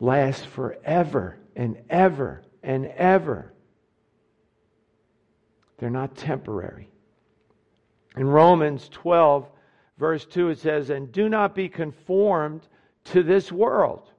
lasts 0.00 0.44
forever 0.44 1.38
and 1.56 1.76
ever 1.88 2.42
and 2.62 2.86
ever. 2.86 3.52
They're 5.78 5.90
not 5.90 6.16
temporary. 6.16 6.88
In 8.16 8.26
Romans 8.26 8.88
12, 8.90 9.48
verse 9.98 10.24
2, 10.26 10.50
it 10.50 10.58
says, 10.58 10.90
And 10.90 11.10
do 11.10 11.28
not 11.28 11.54
be 11.54 11.68
conformed 11.68 12.66
to 13.04 13.22
this 13.22 13.50
world, 13.50 14.10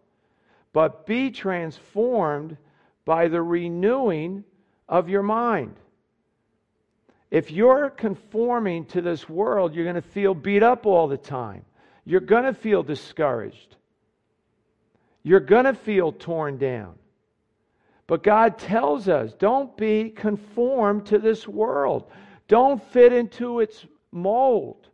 but 0.73 1.05
be 1.05 1.31
transformed 1.31 2.57
by 3.05 3.27
the 3.27 3.41
renewing 3.41 4.43
of 4.87 5.09
your 5.09 5.23
mind. 5.23 5.75
If 7.31 7.51
you're 7.51 7.89
conforming 7.89 8.85
to 8.87 9.01
this 9.01 9.27
world, 9.27 9.73
you're 9.73 9.83
going 9.83 9.95
to 9.95 10.01
feel 10.01 10.33
beat 10.33 10.63
up 10.63 10.85
all 10.85 11.07
the 11.07 11.17
time. 11.17 11.65
You're 12.05 12.19
going 12.19 12.43
to 12.43 12.53
feel 12.53 12.83
discouraged. 12.83 13.75
You're 15.25 15.39
going 15.39 15.65
to 15.65 15.73
feel 15.73 16.11
torn 16.11 16.59
down. 16.59 16.93
But 18.05 18.21
God 18.21 18.59
tells 18.59 19.09
us 19.09 19.33
don't 19.33 19.75
be 19.75 20.11
conformed 20.11 21.07
to 21.07 21.17
this 21.17 21.47
world, 21.47 22.11
don't 22.47 22.81
fit 22.91 23.11
into 23.11 23.59
its 23.59 23.87
mold. 24.11 24.87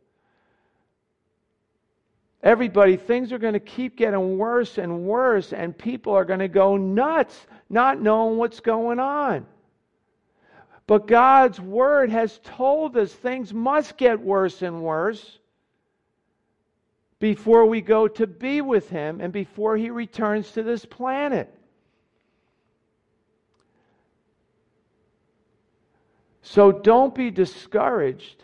Everybody, 2.42 2.96
things 2.96 3.34
are 3.34 3.38
going 3.38 3.56
to 3.56 3.60
keep 3.60 3.98
getting 3.98 4.38
worse 4.38 4.78
and 4.78 5.04
worse, 5.04 5.52
and 5.52 5.78
people 5.78 6.14
are 6.14 6.26
going 6.26 6.40
to 6.40 6.48
go 6.48 6.78
nuts 6.78 7.46
not 7.70 8.02
knowing 8.02 8.38
what's 8.38 8.62
going 8.62 9.00
on. 9.00 9.46
But 10.88 11.08
God's 11.08 11.60
Word 11.60 12.10
has 12.10 12.40
told 12.46 12.96
us 12.96 13.12
things 13.12 13.54
must 13.54 13.98
get 13.98 14.18
worse 14.18 14.62
and 14.62 14.82
worse 14.82 15.40
before 17.22 17.68
we 17.68 17.82
go 17.82 18.08
to 18.08 18.26
be 18.26 18.62
with 18.62 18.90
Him 18.90 19.22
and 19.22 19.32
before 19.32 19.78
He 19.78 19.92
returns 19.92 20.52
to 20.54 20.64
this 20.64 20.84
planet. 20.84 21.56
So 26.42 26.72
don't 26.72 27.14
be 27.14 27.30
discouraged 27.30 28.44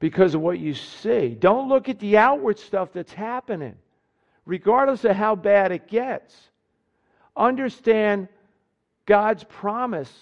because 0.00 0.34
of 0.34 0.40
what 0.40 0.58
you 0.58 0.72
see. 0.72 1.36
Don't 1.38 1.68
look 1.68 1.90
at 1.90 2.00
the 2.00 2.16
outward 2.16 2.58
stuff 2.58 2.88
that's 2.90 3.12
happening, 3.12 3.76
regardless 4.46 5.04
of 5.04 5.14
how 5.14 5.36
bad 5.36 5.72
it 5.72 5.86
gets. 5.86 6.34
Understand 7.36 8.28
God's 9.04 9.44
promise 9.44 10.12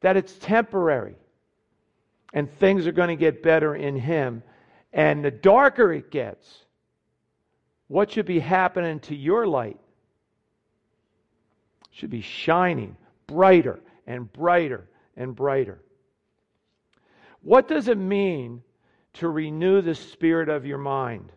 that 0.00 0.16
it's 0.16 0.38
temporary 0.38 1.16
and 2.32 2.48
things 2.58 2.86
are 2.86 2.92
going 2.92 3.08
to 3.08 3.16
get 3.16 3.42
better 3.42 3.74
in 3.74 3.96
Him. 3.96 4.44
And 4.98 5.24
the 5.24 5.30
darker 5.30 5.92
it 5.92 6.10
gets, 6.10 6.64
what 7.86 8.10
should 8.10 8.26
be 8.26 8.40
happening 8.40 8.98
to 9.02 9.14
your 9.14 9.46
light? 9.46 9.78
Should 11.92 12.10
be 12.10 12.20
shining 12.20 12.96
brighter 13.28 13.78
and 14.08 14.30
brighter 14.32 14.88
and 15.16 15.36
brighter. 15.36 15.78
What 17.42 17.68
does 17.68 17.86
it 17.86 17.96
mean 17.96 18.64
to 19.14 19.28
renew 19.28 19.82
the 19.82 19.94
spirit 19.94 20.48
of 20.48 20.66
your 20.66 20.78
mind? 20.78 21.30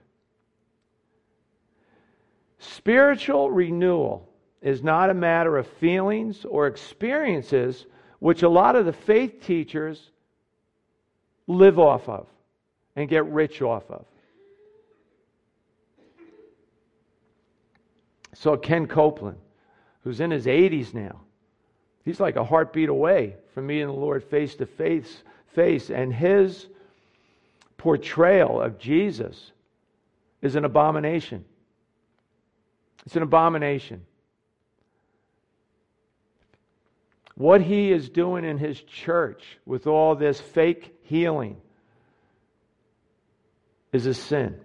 Spiritual 2.57 3.51
renewal 3.51 4.27
is 4.63 4.81
not 4.81 5.11
a 5.11 5.13
matter 5.13 5.55
of 5.57 5.67
feelings 5.67 6.45
or 6.45 6.65
experiences, 6.65 7.85
which 8.17 8.41
a 8.41 8.49
lot 8.49 8.75
of 8.75 8.87
the 8.87 8.93
faith 8.93 9.39
teachers 9.45 10.09
live 11.45 11.77
off 11.77 12.09
of 12.09 12.25
and 12.95 13.09
get 13.09 13.25
rich 13.25 13.61
off 13.61 13.89
of. 13.89 14.05
So, 18.33 18.57
Ken 18.57 18.87
Copeland, 18.87 19.37
who's 20.03 20.19
in 20.19 20.31
his 20.31 20.45
80s 20.45 20.93
now, 20.93 21.21
he's 22.03 22.19
like 22.19 22.35
a 22.35 22.43
heartbeat 22.43 22.89
away 22.89 23.35
from 23.53 23.67
meeting 23.67 23.87
the 23.87 23.93
Lord 23.93 24.23
face 24.23 24.55
to 24.55 24.65
face, 24.65 25.23
face, 25.53 25.89
and 25.89 26.13
his 26.13 26.67
portrayal 27.77 28.61
of 28.61 28.79
Jesus 28.79 29.51
is 30.41 30.55
an 30.55 30.65
abomination. 30.65 31.45
It's 33.05 33.15
an 33.15 33.23
abomination. 33.23 34.05
What 37.35 37.61
he 37.61 37.91
is 37.91 38.09
doing 38.09 38.45
in 38.45 38.57
his 38.57 38.81
church 38.81 39.43
with 39.65 39.87
all 39.87 40.15
this 40.15 40.39
fake 40.39 40.95
healing 41.03 41.57
is 43.91 44.05
a 44.05 44.13
sin. 44.13 44.59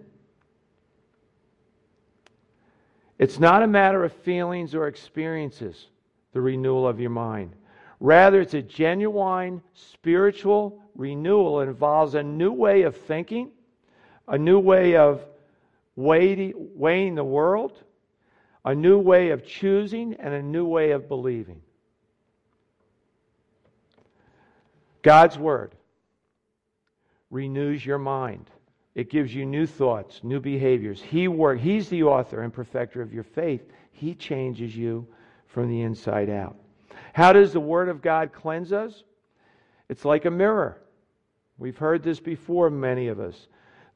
It's 3.19 3.39
not 3.39 3.63
a 3.63 3.67
matter 3.67 4.03
of 4.03 4.13
feelings 4.13 4.75
or 4.75 4.87
experiences, 4.87 5.87
the 6.33 6.41
renewal 6.41 6.87
of 6.87 6.99
your 6.99 7.09
mind. 7.09 7.53
Rather, 7.99 8.41
it's 8.41 8.53
a 8.53 8.61
genuine 8.61 9.61
spiritual 9.73 10.81
renewal. 10.95 11.61
It 11.61 11.67
involves 11.67 12.13
a 12.13 12.21
new 12.21 12.51
way 12.51 12.83
of 12.83 12.95
thinking, 12.95 13.49
a 14.27 14.37
new 14.37 14.59
way 14.59 14.95
of 14.95 15.25
weighing, 15.95 16.53
weighing 16.75 17.15
the 17.15 17.23
world, 17.23 17.81
a 18.63 18.75
new 18.75 18.99
way 18.99 19.31
of 19.31 19.45
choosing, 19.45 20.13
and 20.15 20.33
a 20.33 20.41
new 20.41 20.65
way 20.65 20.91
of 20.91 21.07
believing. 21.07 21.61
God's 25.01 25.37
Word 25.39 25.73
renews 27.31 27.85
your 27.85 27.97
mind. 27.97 28.49
It 28.97 29.11
gives 29.11 29.33
you 29.33 29.45
new 29.45 29.67
thoughts, 29.67 30.21
new 30.23 30.39
behaviors. 30.39 30.99
He 30.99 31.27
work, 31.27 31.59
he's 31.59 31.87
the 31.87 32.01
author 32.01 32.41
and 32.41 32.51
perfecter 32.51 32.99
of 32.99 33.13
your 33.13 33.23
faith. 33.23 33.61
He 33.91 34.15
changes 34.15 34.75
you 34.75 35.07
from 35.45 35.69
the 35.69 35.81
inside 35.81 36.31
out. 36.31 36.55
How 37.13 37.31
does 37.31 37.53
the 37.53 37.59
Word 37.59 37.89
of 37.89 38.01
God 38.01 38.33
cleanse 38.33 38.73
us? 38.73 39.03
It's 39.87 40.03
like 40.03 40.25
a 40.25 40.31
mirror. 40.31 40.81
We've 41.59 41.77
heard 41.77 42.01
this 42.01 42.19
before, 42.19 42.71
many 42.71 43.07
of 43.07 43.19
us. 43.19 43.47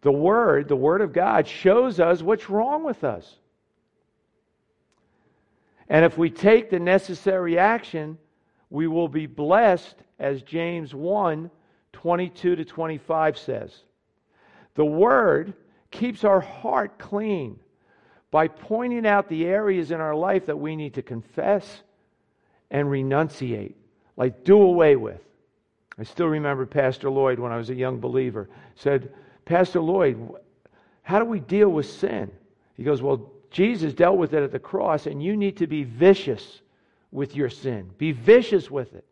The 0.01 0.11
Word, 0.11 0.67
the 0.67 0.75
Word 0.75 1.01
of 1.01 1.13
God, 1.13 1.47
shows 1.47 1.99
us 1.99 2.21
what's 2.21 2.47
wrong 2.47 2.83
with 2.83 3.03
us. 3.03 3.39
And 5.89 6.05
if 6.05 6.15
we 6.15 6.29
take 6.29 6.69
the 6.69 6.79
necessary 6.79 7.57
action, 7.57 8.19
we 8.69 8.85
will 8.85 9.07
be 9.07 9.25
blessed, 9.25 9.95
as 10.19 10.43
James 10.43 10.93
1 10.93 11.49
22 11.91 12.55
to 12.55 12.63
25 12.63 13.37
says. 13.39 13.83
The 14.75 14.85
Word 14.85 15.53
keeps 15.91 16.23
our 16.23 16.39
heart 16.39 16.97
clean 16.97 17.59
by 18.31 18.47
pointing 18.47 19.05
out 19.05 19.27
the 19.27 19.45
areas 19.45 19.91
in 19.91 19.99
our 19.99 20.15
life 20.15 20.45
that 20.45 20.57
we 20.57 20.75
need 20.75 20.93
to 20.93 21.01
confess 21.01 21.83
and 22.69 22.87
renunciate, 22.87 23.73
like 24.15 24.43
do 24.43 24.61
away 24.61 24.95
with. 24.95 25.21
I 25.99 26.03
still 26.03 26.27
remember 26.27 26.65
Pastor 26.65 27.09
Lloyd 27.09 27.37
when 27.37 27.51
I 27.51 27.57
was 27.57 27.69
a 27.69 27.75
young 27.75 27.99
believer 27.99 28.49
said, 28.75 29.13
Pastor 29.43 29.81
Lloyd, 29.81 30.17
how 31.03 31.19
do 31.19 31.25
we 31.25 31.41
deal 31.41 31.69
with 31.69 31.85
sin? 31.85 32.31
He 32.77 32.83
goes, 32.83 33.01
Well, 33.01 33.31
Jesus 33.51 33.93
dealt 33.93 34.17
with 34.17 34.33
it 34.33 34.43
at 34.43 34.51
the 34.51 34.59
cross, 34.59 35.05
and 35.05 35.21
you 35.21 35.35
need 35.35 35.57
to 35.57 35.67
be 35.67 35.83
vicious 35.83 36.61
with 37.11 37.35
your 37.35 37.49
sin. 37.49 37.89
Be 37.97 38.13
vicious 38.13 38.71
with 38.71 38.93
it. 38.95 39.05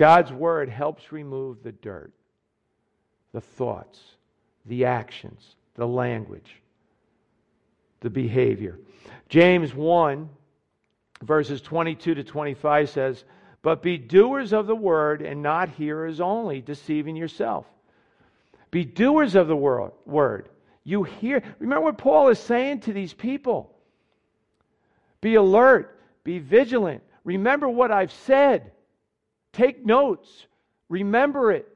God's 0.00 0.32
word 0.32 0.70
helps 0.70 1.12
remove 1.12 1.62
the 1.62 1.72
dirt, 1.72 2.10
the 3.34 3.40
thoughts, 3.42 4.00
the 4.64 4.86
actions, 4.86 5.56
the 5.74 5.86
language, 5.86 6.56
the 8.00 8.08
behavior. 8.08 8.78
James 9.28 9.74
1, 9.74 10.26
verses 11.22 11.60
22 11.60 12.14
to 12.14 12.24
25 12.24 12.88
says, 12.88 13.24
But 13.60 13.82
be 13.82 13.98
doers 13.98 14.54
of 14.54 14.66
the 14.66 14.74
word 14.74 15.20
and 15.20 15.42
not 15.42 15.68
hearers 15.68 16.18
only, 16.18 16.62
deceiving 16.62 17.14
yourself. 17.14 17.66
Be 18.70 18.86
doers 18.86 19.34
of 19.34 19.48
the 19.48 19.54
word 19.54 20.48
you 20.82 21.02
hear. 21.02 21.42
Remember 21.58 21.84
what 21.84 21.98
Paul 21.98 22.30
is 22.30 22.38
saying 22.38 22.80
to 22.80 22.94
these 22.94 23.12
people. 23.12 23.70
Be 25.20 25.34
alert, 25.34 26.00
be 26.24 26.38
vigilant. 26.38 27.02
Remember 27.22 27.68
what 27.68 27.90
I've 27.90 28.12
said. 28.12 28.72
Take 29.52 29.84
notes, 29.84 30.46
remember 30.88 31.52
it. 31.52 31.68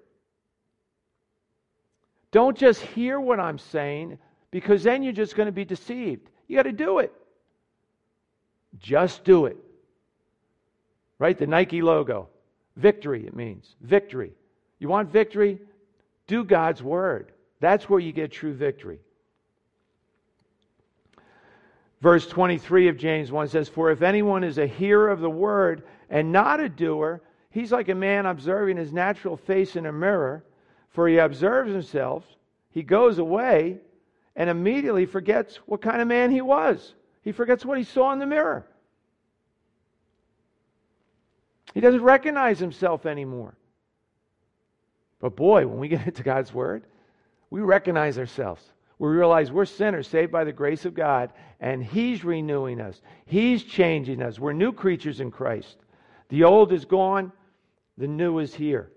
Don't 2.31 2.57
just 2.57 2.81
hear 2.81 3.21
what 3.21 3.39
I'm 3.39 3.59
saying 3.59 4.19
because 4.51 4.83
then 4.83 5.03
you're 5.03 5.13
just 5.13 5.37
going 5.37 5.47
to 5.47 5.53
be 5.53 5.65
deceived. 5.65 6.29
You 6.49 6.57
got 6.57 6.65
to 6.65 6.73
do 6.73 6.99
it. 6.99 7.13
Just 8.79 9.25
do 9.25 9.47
it. 9.47 9.57
Right? 11.19 11.39
The 11.39 11.47
Nike 11.47 11.81
logo. 11.81 12.29
Victory, 12.77 13.27
it 13.27 13.37
means. 13.37 13.77
Victory. 13.81 14.33
You 14.79 14.89
want 14.89 15.11
victory? 15.11 15.61
Do 16.27 16.45
God's 16.45 16.83
word. 16.83 17.33
That's 17.61 17.89
where 17.89 18.01
you 18.01 18.13
get 18.13 18.33
true 18.33 18.53
victory. 18.53 18.99
Verse 22.01 22.27
23 22.27 22.89
of 22.89 22.99
James 22.99 23.33
1 23.33 23.49
says, 23.49 23.69
For 23.69 23.91
if 23.91 24.03
anyone 24.03 24.45
is 24.45 24.59
a 24.59 24.67
hearer 24.67 25.09
of 25.09 25.21
the 25.21 25.31
word 25.31 25.85
and 26.11 26.33
not 26.33 26.61
a 26.61 26.69
doer, 26.69 27.23
he's 27.55 27.71
like 27.71 27.88
a 27.88 27.95
man 27.95 28.27
observing 28.27 28.77
his 28.77 28.93
natural 28.93 29.37
face 29.37 29.77
in 29.77 29.87
a 29.87 29.93
mirror, 29.93 30.45
for 30.90 31.09
he 31.09 31.19
observes 31.19 31.73
himself, 31.73 32.25
he 32.71 32.83
goes 32.83 33.19
away, 33.19 33.79
and 34.35 34.51
immediately 34.51 35.07
forgets 35.07 35.57
what 35.67 35.81
kind 35.81 36.03
of 36.03 36.09
man 36.09 36.33
he 36.33 36.40
was. 36.40 36.95
He 37.23 37.31
forgets 37.31 37.64
what 37.64 37.79
he 37.79 37.85
saw 37.85 38.12
in 38.12 38.19
the 38.19 38.27
mirror. 38.27 38.67
He 41.73 41.81
doesn't 41.81 42.03
recognize 42.03 42.59
himself 42.59 43.07
anymore. 43.07 43.55
But 45.21 45.37
boy, 45.37 45.67
when 45.69 45.79
we 45.79 45.88
get 45.95 46.07
into 46.07 46.25
God's 46.25 46.53
Word, 46.53 46.85
we 47.51 47.61
recognize 47.61 48.19
ourselves. 48.19 48.62
We 48.99 49.09
realize 49.11 49.53
we're 49.53 49.64
sinners 49.64 50.09
saved 50.09 50.33
by 50.33 50.43
the 50.43 50.53
grace 50.53 50.85
of 50.85 50.95
God, 50.95 51.33
and 51.61 51.85
He's 51.85 52.25
renewing 52.25 52.81
us. 52.81 53.01
He's 53.27 53.62
changing 53.62 54.23
us. 54.23 54.40
We're 54.40 54.53
new 54.53 54.73
creatures 54.73 55.21
in 55.21 55.31
Christ. 55.31 55.77
The 56.31 56.43
old 56.43 56.73
is 56.73 56.85
gone, 56.85 57.31
the 57.99 58.09
new 58.09 58.39
is 58.39 58.55
here. 58.55 58.91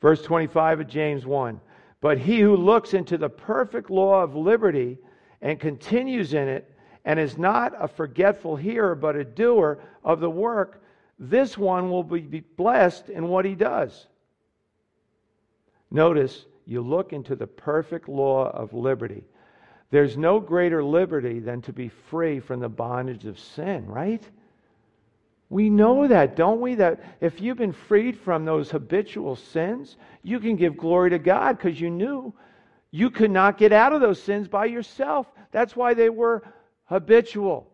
Verse 0.00 0.22
25 0.22 0.80
of 0.80 0.88
James 0.88 1.26
1 1.26 1.60
But 2.00 2.18
he 2.18 2.40
who 2.40 2.56
looks 2.56 2.94
into 2.94 3.18
the 3.18 3.28
perfect 3.28 3.90
law 3.90 4.22
of 4.22 4.34
liberty 4.34 4.98
and 5.40 5.60
continues 5.60 6.34
in 6.34 6.48
it, 6.48 6.72
and 7.04 7.20
is 7.20 7.38
not 7.38 7.72
a 7.78 7.86
forgetful 7.86 8.56
hearer, 8.56 8.94
but 8.94 9.14
a 9.14 9.24
doer 9.24 9.78
of 10.02 10.20
the 10.20 10.30
work, 10.30 10.82
this 11.18 11.56
one 11.56 11.88
will 11.88 12.02
be 12.02 12.40
blessed 12.56 13.08
in 13.08 13.28
what 13.28 13.44
he 13.44 13.54
does. 13.54 14.06
Notice, 15.90 16.46
you 16.66 16.80
look 16.82 17.12
into 17.12 17.36
the 17.36 17.46
perfect 17.46 18.08
law 18.08 18.50
of 18.50 18.74
liberty. 18.74 19.24
There's 19.90 20.16
no 20.16 20.40
greater 20.40 20.82
liberty 20.82 21.38
than 21.38 21.62
to 21.62 21.72
be 21.72 21.88
free 21.88 22.40
from 22.40 22.58
the 22.58 22.68
bondage 22.68 23.24
of 23.24 23.38
sin, 23.38 23.86
right? 23.86 24.28
We 25.48 25.70
know 25.70 26.08
that, 26.08 26.34
don't 26.34 26.60
we? 26.60 26.74
That 26.74 27.00
if 27.20 27.40
you've 27.40 27.58
been 27.58 27.72
freed 27.72 28.18
from 28.18 28.44
those 28.44 28.70
habitual 28.70 29.36
sins, 29.36 29.96
you 30.22 30.40
can 30.40 30.56
give 30.56 30.76
glory 30.76 31.10
to 31.10 31.18
God 31.18 31.56
because 31.56 31.80
you 31.80 31.90
knew 31.90 32.34
you 32.90 33.10
could 33.10 33.30
not 33.30 33.58
get 33.58 33.72
out 33.72 33.92
of 33.92 34.00
those 34.00 34.22
sins 34.22 34.48
by 34.48 34.66
yourself. 34.66 35.26
That's 35.52 35.76
why 35.76 35.94
they 35.94 36.10
were 36.10 36.42
habitual. 36.86 37.70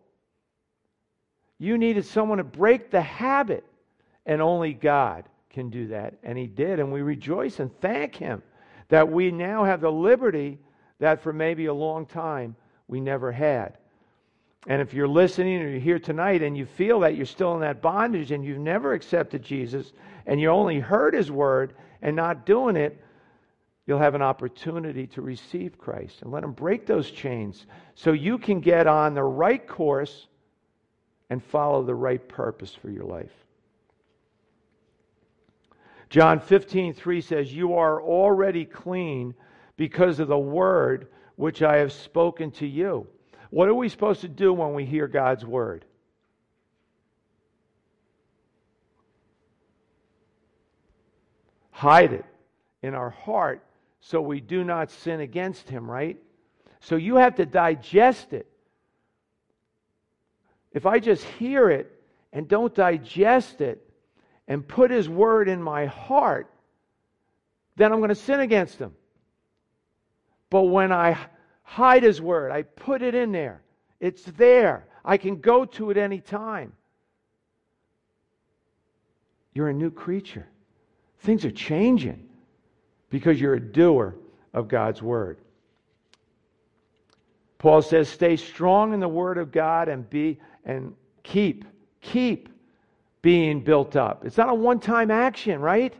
You 1.57 1.77
needed 1.77 2.05
someone 2.05 2.39
to 2.39 2.43
break 2.43 2.91
the 2.91 3.01
habit, 3.01 3.63
and 4.25 4.41
only 4.41 4.73
God 4.73 5.25
can 5.49 5.69
do 5.69 5.87
that. 5.87 6.15
And 6.23 6.37
He 6.37 6.47
did, 6.47 6.79
and 6.79 6.91
we 6.91 7.01
rejoice 7.01 7.59
and 7.59 7.71
thank 7.79 8.15
Him 8.15 8.43
that 8.89 9.09
we 9.09 9.31
now 9.31 9.63
have 9.63 9.81
the 9.81 9.91
liberty 9.91 10.59
that 10.99 11.21
for 11.21 11.33
maybe 11.33 11.65
a 11.65 11.73
long 11.73 12.05
time 12.05 12.55
we 12.87 12.99
never 12.99 13.31
had. 13.31 13.77
And 14.67 14.81
if 14.81 14.93
you're 14.93 15.07
listening 15.07 15.61
or 15.61 15.69
you're 15.69 15.79
here 15.79 15.99
tonight 15.99 16.41
and 16.41 16.57
you 16.57 16.65
feel 16.65 17.01
that 17.01 17.15
you're 17.15 17.25
still 17.25 17.53
in 17.55 17.61
that 17.61 17.81
bondage 17.81 18.31
and 18.31 18.45
you've 18.45 18.59
never 18.59 18.93
accepted 18.93 19.43
Jesus 19.43 19.91
and 20.25 20.39
you 20.39 20.49
only 20.49 20.79
heard 20.79 21.13
His 21.13 21.29
word 21.29 21.73
and 22.01 22.15
not 22.15 22.45
doing 22.45 22.77
it, 22.77 23.03
you'll 23.85 23.99
have 23.99 24.15
an 24.15 24.21
opportunity 24.21 25.05
to 25.07 25.21
receive 25.21 25.77
Christ 25.77 26.21
and 26.21 26.31
let 26.31 26.43
Him 26.43 26.53
break 26.53 26.85
those 26.85 27.11
chains 27.11 27.65
so 27.95 28.13
you 28.13 28.37
can 28.37 28.61
get 28.61 28.87
on 28.87 29.13
the 29.13 29.23
right 29.23 29.67
course 29.67 30.27
and 31.29 31.43
follow 31.43 31.83
the 31.83 31.95
right 31.95 32.25
purpose 32.29 32.73
for 32.73 32.89
your 32.89 33.05
life. 33.05 33.31
John 36.09 36.39
15, 36.39 36.93
3 36.93 37.21
says, 37.21 37.53
You 37.53 37.73
are 37.73 38.01
already 38.01 38.65
clean 38.65 39.33
because 39.75 40.19
of 40.19 40.27
the 40.27 40.37
word 40.37 41.07
which 41.35 41.61
I 41.61 41.77
have 41.77 41.91
spoken 41.91 42.51
to 42.51 42.67
you. 42.67 43.07
What 43.53 43.69
are 43.69 43.75
we 43.75 43.87
supposed 43.87 44.21
to 44.21 44.27
do 44.27 44.51
when 44.51 44.73
we 44.73 44.83
hear 44.83 45.07
God's 45.07 45.45
word? 45.45 45.85
Hide 51.69 52.13
it 52.13 52.25
in 52.81 52.95
our 52.95 53.11
heart 53.11 53.63
so 54.01 54.19
we 54.21 54.39
do 54.39 54.63
not 54.63 54.89
sin 54.89 55.19
against 55.19 55.69
him, 55.69 55.87
right? 55.87 56.17
So 56.79 56.95
you 56.95 57.17
have 57.17 57.35
to 57.35 57.45
digest 57.45 58.33
it. 58.33 58.47
If 60.71 60.87
I 60.87 60.97
just 60.97 61.23
hear 61.23 61.69
it 61.69 61.91
and 62.31 62.47
don't 62.47 62.73
digest 62.73 63.61
it 63.61 63.87
and 64.47 64.67
put 64.67 64.89
his 64.89 65.07
word 65.07 65.47
in 65.47 65.61
my 65.61 65.85
heart, 65.85 66.49
then 67.75 67.93
I'm 67.93 67.99
going 67.99 68.09
to 68.09 68.15
sin 68.15 68.39
against 68.39 68.79
him. 68.79 68.95
But 70.49 70.63
when 70.63 70.91
I 70.91 71.19
hide 71.63 72.03
his 72.03 72.21
word, 72.21 72.51
I 72.51 72.63
put 72.63 73.01
it 73.01 73.15
in 73.15 73.31
there, 73.31 73.61
it's 73.99 74.23
there. 74.37 74.85
I 75.05 75.17
can 75.17 75.41
go 75.41 75.65
to 75.65 75.89
it 75.89 75.97
any 75.97 76.19
time. 76.19 76.71
You're 79.53 79.69
a 79.69 79.73
new 79.73 79.91
creature. 79.91 80.47
Things 81.19 81.43
are 81.45 81.51
changing 81.51 82.27
because 83.09 83.39
you're 83.39 83.53
a 83.53 83.59
doer 83.59 84.15
of 84.53 84.67
God's 84.67 85.01
word. 85.01 85.39
Paul 87.57 87.81
says, 87.81 88.09
stay 88.09 88.35
strong 88.35 88.93
in 88.93 88.99
the 88.99 89.07
word 89.07 89.37
of 89.37 89.51
God 89.51 89.87
and 89.89 90.09
be 90.09 90.39
and 90.65 90.95
keep, 91.23 91.65
keep 92.01 92.49
being 93.21 93.61
built 93.61 93.95
up. 93.95 94.25
It's 94.25 94.37
not 94.37 94.49
a 94.49 94.53
one-time 94.53 95.11
action, 95.11 95.61
right? 95.61 95.93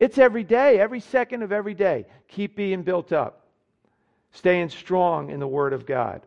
It's 0.00 0.18
every 0.18 0.44
day, 0.44 0.78
every 0.78 1.00
second 1.00 1.42
of 1.42 1.52
every 1.52 1.74
day. 1.74 2.06
Keep 2.28 2.56
being 2.56 2.82
built 2.82 3.12
up. 3.12 3.43
Staying 4.34 4.68
strong 4.68 5.30
in 5.30 5.40
the 5.40 5.48
word 5.48 5.72
of 5.72 5.86
God. 5.86 6.20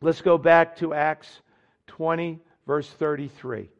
Let's 0.00 0.20
go 0.20 0.38
back 0.38 0.76
to 0.76 0.94
Acts 0.94 1.40
20, 1.88 2.38
verse 2.66 2.88
33. 2.88 3.70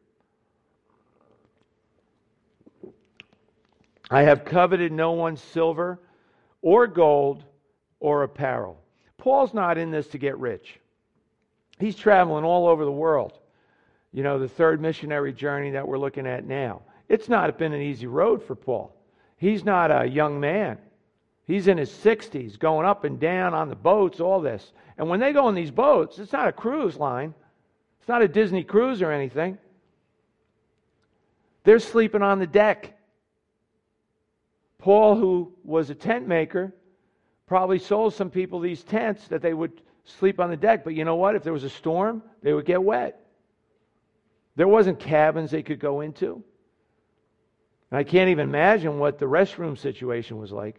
I 4.10 4.22
have 4.22 4.46
coveted 4.46 4.90
no 4.90 5.12
one's 5.12 5.42
silver 5.42 6.00
or 6.62 6.86
gold 6.86 7.44
or 8.00 8.22
apparel. 8.22 8.80
Paul's 9.18 9.52
not 9.52 9.76
in 9.76 9.90
this 9.90 10.08
to 10.08 10.18
get 10.18 10.38
rich. 10.38 10.80
He's 11.78 11.96
traveling 11.96 12.44
all 12.44 12.66
over 12.66 12.84
the 12.84 12.90
world. 12.90 13.38
You 14.10 14.22
know, 14.22 14.38
the 14.38 14.48
third 14.48 14.80
missionary 14.80 15.34
journey 15.34 15.72
that 15.72 15.86
we're 15.86 15.98
looking 15.98 16.26
at 16.26 16.46
now. 16.46 16.80
It's 17.10 17.28
not 17.28 17.58
been 17.58 17.74
an 17.74 17.82
easy 17.82 18.06
road 18.06 18.42
for 18.42 18.54
Paul. 18.54 18.96
He's 19.36 19.64
not 19.64 19.90
a 19.90 20.08
young 20.08 20.40
man. 20.40 20.78
He's 21.48 21.66
in 21.66 21.78
his 21.78 21.90
60s, 21.90 22.58
going 22.58 22.86
up 22.86 23.04
and 23.04 23.18
down 23.18 23.54
on 23.54 23.70
the 23.70 23.74
boats, 23.74 24.20
all 24.20 24.42
this. 24.42 24.70
And 24.98 25.08
when 25.08 25.18
they 25.18 25.32
go 25.32 25.46
on 25.46 25.54
these 25.54 25.70
boats, 25.70 26.18
it's 26.18 26.32
not 26.32 26.46
a 26.46 26.52
cruise 26.52 26.96
line, 26.96 27.32
it's 27.98 28.08
not 28.08 28.20
a 28.20 28.28
Disney 28.28 28.62
cruise 28.62 29.00
or 29.00 29.10
anything. 29.10 29.56
They're 31.64 31.78
sleeping 31.78 32.22
on 32.22 32.38
the 32.38 32.46
deck. 32.46 32.98
Paul, 34.76 35.16
who 35.16 35.54
was 35.64 35.88
a 35.88 35.94
tent 35.94 36.28
maker, 36.28 36.74
probably 37.46 37.78
sold 37.78 38.12
some 38.12 38.30
people 38.30 38.60
these 38.60 38.84
tents 38.84 39.26
that 39.28 39.40
they 39.40 39.54
would 39.54 39.80
sleep 40.04 40.40
on 40.40 40.50
the 40.50 40.56
deck. 40.56 40.84
But 40.84 40.94
you 40.94 41.06
know 41.06 41.16
what? 41.16 41.34
If 41.34 41.44
there 41.44 41.52
was 41.52 41.64
a 41.64 41.70
storm, 41.70 42.22
they 42.42 42.52
would 42.52 42.66
get 42.66 42.82
wet. 42.82 43.24
There 44.54 44.68
wasn't 44.68 45.00
cabins 45.00 45.50
they 45.50 45.62
could 45.62 45.80
go 45.80 46.02
into. 46.02 46.42
And 47.90 47.98
I 47.98 48.04
can't 48.04 48.28
even 48.28 48.48
imagine 48.48 48.98
what 48.98 49.18
the 49.18 49.26
restroom 49.26 49.78
situation 49.78 50.36
was 50.36 50.52
like. 50.52 50.78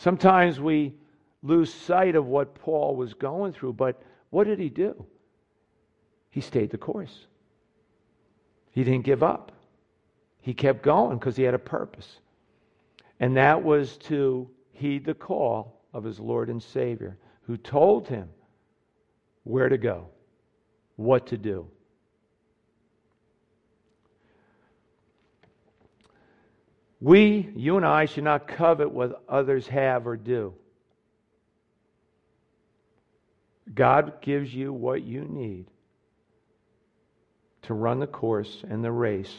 Sometimes 0.00 0.58
we 0.58 0.94
lose 1.42 1.72
sight 1.72 2.16
of 2.16 2.24
what 2.24 2.54
Paul 2.54 2.96
was 2.96 3.12
going 3.12 3.52
through, 3.52 3.74
but 3.74 4.02
what 4.30 4.44
did 4.46 4.58
he 4.58 4.70
do? 4.70 5.04
He 6.30 6.40
stayed 6.40 6.70
the 6.70 6.78
course. 6.78 7.26
He 8.70 8.82
didn't 8.82 9.04
give 9.04 9.22
up. 9.22 9.52
He 10.40 10.54
kept 10.54 10.82
going 10.82 11.18
because 11.18 11.36
he 11.36 11.42
had 11.42 11.52
a 11.52 11.58
purpose. 11.58 12.20
And 13.18 13.36
that 13.36 13.62
was 13.62 13.98
to 13.98 14.48
heed 14.72 15.04
the 15.04 15.12
call 15.12 15.82
of 15.92 16.02
his 16.02 16.18
Lord 16.18 16.48
and 16.48 16.62
Savior, 16.62 17.18
who 17.42 17.58
told 17.58 18.08
him 18.08 18.30
where 19.44 19.68
to 19.68 19.76
go, 19.76 20.06
what 20.96 21.26
to 21.26 21.36
do. 21.36 21.66
We, 27.00 27.50
you 27.56 27.76
and 27.76 27.86
I, 27.86 28.04
should 28.04 28.24
not 28.24 28.46
covet 28.46 28.90
what 28.90 29.22
others 29.28 29.66
have 29.68 30.06
or 30.06 30.16
do. 30.16 30.54
God 33.74 34.20
gives 34.20 34.54
you 34.54 34.72
what 34.72 35.02
you 35.02 35.22
need 35.22 35.66
to 37.62 37.74
run 37.74 38.00
the 38.00 38.06
course 38.06 38.64
and 38.68 38.84
the 38.84 38.92
race 38.92 39.34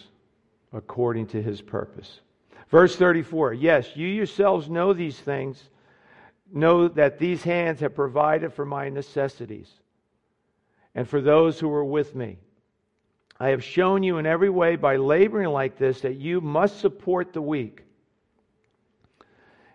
according 0.73 1.27
to 1.27 1.41
his 1.41 1.61
purpose. 1.61 2.21
Verse 2.69 2.95
34 2.95 3.53
Yes, 3.53 3.95
you 3.95 4.07
yourselves 4.07 4.69
know 4.69 4.93
these 4.93 5.19
things, 5.19 5.61
know 6.51 6.87
that 6.87 7.19
these 7.19 7.43
hands 7.43 7.81
have 7.81 7.93
provided 7.93 8.53
for 8.53 8.65
my 8.65 8.89
necessities 8.89 9.69
and 10.95 11.07
for 11.07 11.21
those 11.21 11.59
who 11.59 11.71
are 11.71 11.85
with 11.85 12.15
me. 12.15 12.39
I 13.41 13.49
have 13.49 13.63
shown 13.63 14.03
you 14.03 14.19
in 14.19 14.27
every 14.27 14.51
way 14.51 14.75
by 14.75 14.97
laboring 14.97 15.49
like 15.49 15.75
this 15.75 16.01
that 16.01 16.17
you 16.17 16.41
must 16.41 16.79
support 16.79 17.33
the 17.33 17.41
weak. 17.41 17.81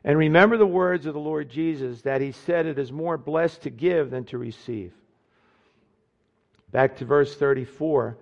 And 0.05 0.17
remember 0.17 0.57
the 0.57 0.65
words 0.65 1.05
of 1.05 1.15
the 1.15 1.21
Lord 1.21 1.51
Jesus 1.51 2.03
that 2.03 2.21
he 2.21 2.31
said 2.31 2.67
it 2.67 2.79
is 2.79 2.93
more 2.93 3.19
blessed 3.19 3.63
to 3.63 3.71
give 3.71 4.11
than 4.11 4.23
to 4.27 4.39
receive. 4.39 4.93
Back 6.71 6.99
to 6.99 7.05
verse 7.05 7.35
34 7.35 8.17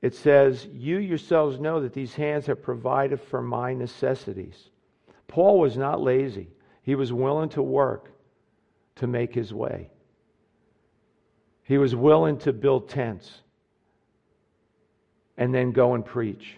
it 0.00 0.16
says, 0.16 0.66
You 0.72 0.98
yourselves 0.98 1.60
know 1.60 1.82
that 1.82 1.94
these 1.94 2.16
hands 2.16 2.46
have 2.46 2.60
provided 2.60 3.20
for 3.20 3.40
my 3.40 3.74
necessities. 3.74 4.68
Paul 5.28 5.60
was 5.60 5.76
not 5.76 6.00
lazy, 6.00 6.48
he 6.82 6.96
was 6.96 7.12
willing 7.12 7.50
to 7.50 7.62
work 7.62 8.10
to 8.96 9.06
make 9.06 9.32
his 9.32 9.54
way. 9.54 9.90
He 11.62 11.78
was 11.78 11.94
willing 11.94 12.38
to 12.38 12.52
build 12.52 12.88
tents 12.88 13.42
and 15.36 15.54
then 15.54 15.72
go 15.72 15.94
and 15.94 16.04
preach. 16.04 16.56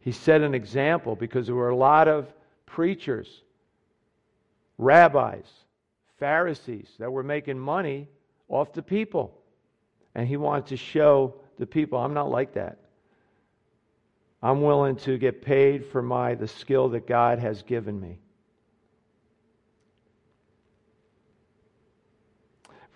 He 0.00 0.12
set 0.12 0.40
an 0.40 0.54
example 0.54 1.16
because 1.16 1.46
there 1.46 1.54
were 1.54 1.70
a 1.70 1.76
lot 1.76 2.08
of 2.08 2.32
preachers, 2.66 3.42
rabbis, 4.78 5.46
Pharisees 6.18 6.88
that 6.98 7.10
were 7.10 7.22
making 7.22 7.58
money 7.58 8.08
off 8.48 8.72
the 8.72 8.82
people. 8.82 9.34
And 10.14 10.26
he 10.26 10.36
wanted 10.36 10.66
to 10.66 10.76
show 10.76 11.34
the 11.58 11.66
people. 11.66 11.98
I'm 11.98 12.14
not 12.14 12.30
like 12.30 12.54
that. 12.54 12.78
I'm 14.42 14.62
willing 14.62 14.96
to 14.96 15.18
get 15.18 15.42
paid 15.42 15.86
for 15.86 16.02
my 16.02 16.34
the 16.34 16.48
skill 16.48 16.88
that 16.90 17.06
God 17.06 17.38
has 17.38 17.62
given 17.62 18.00
me. 18.00 18.18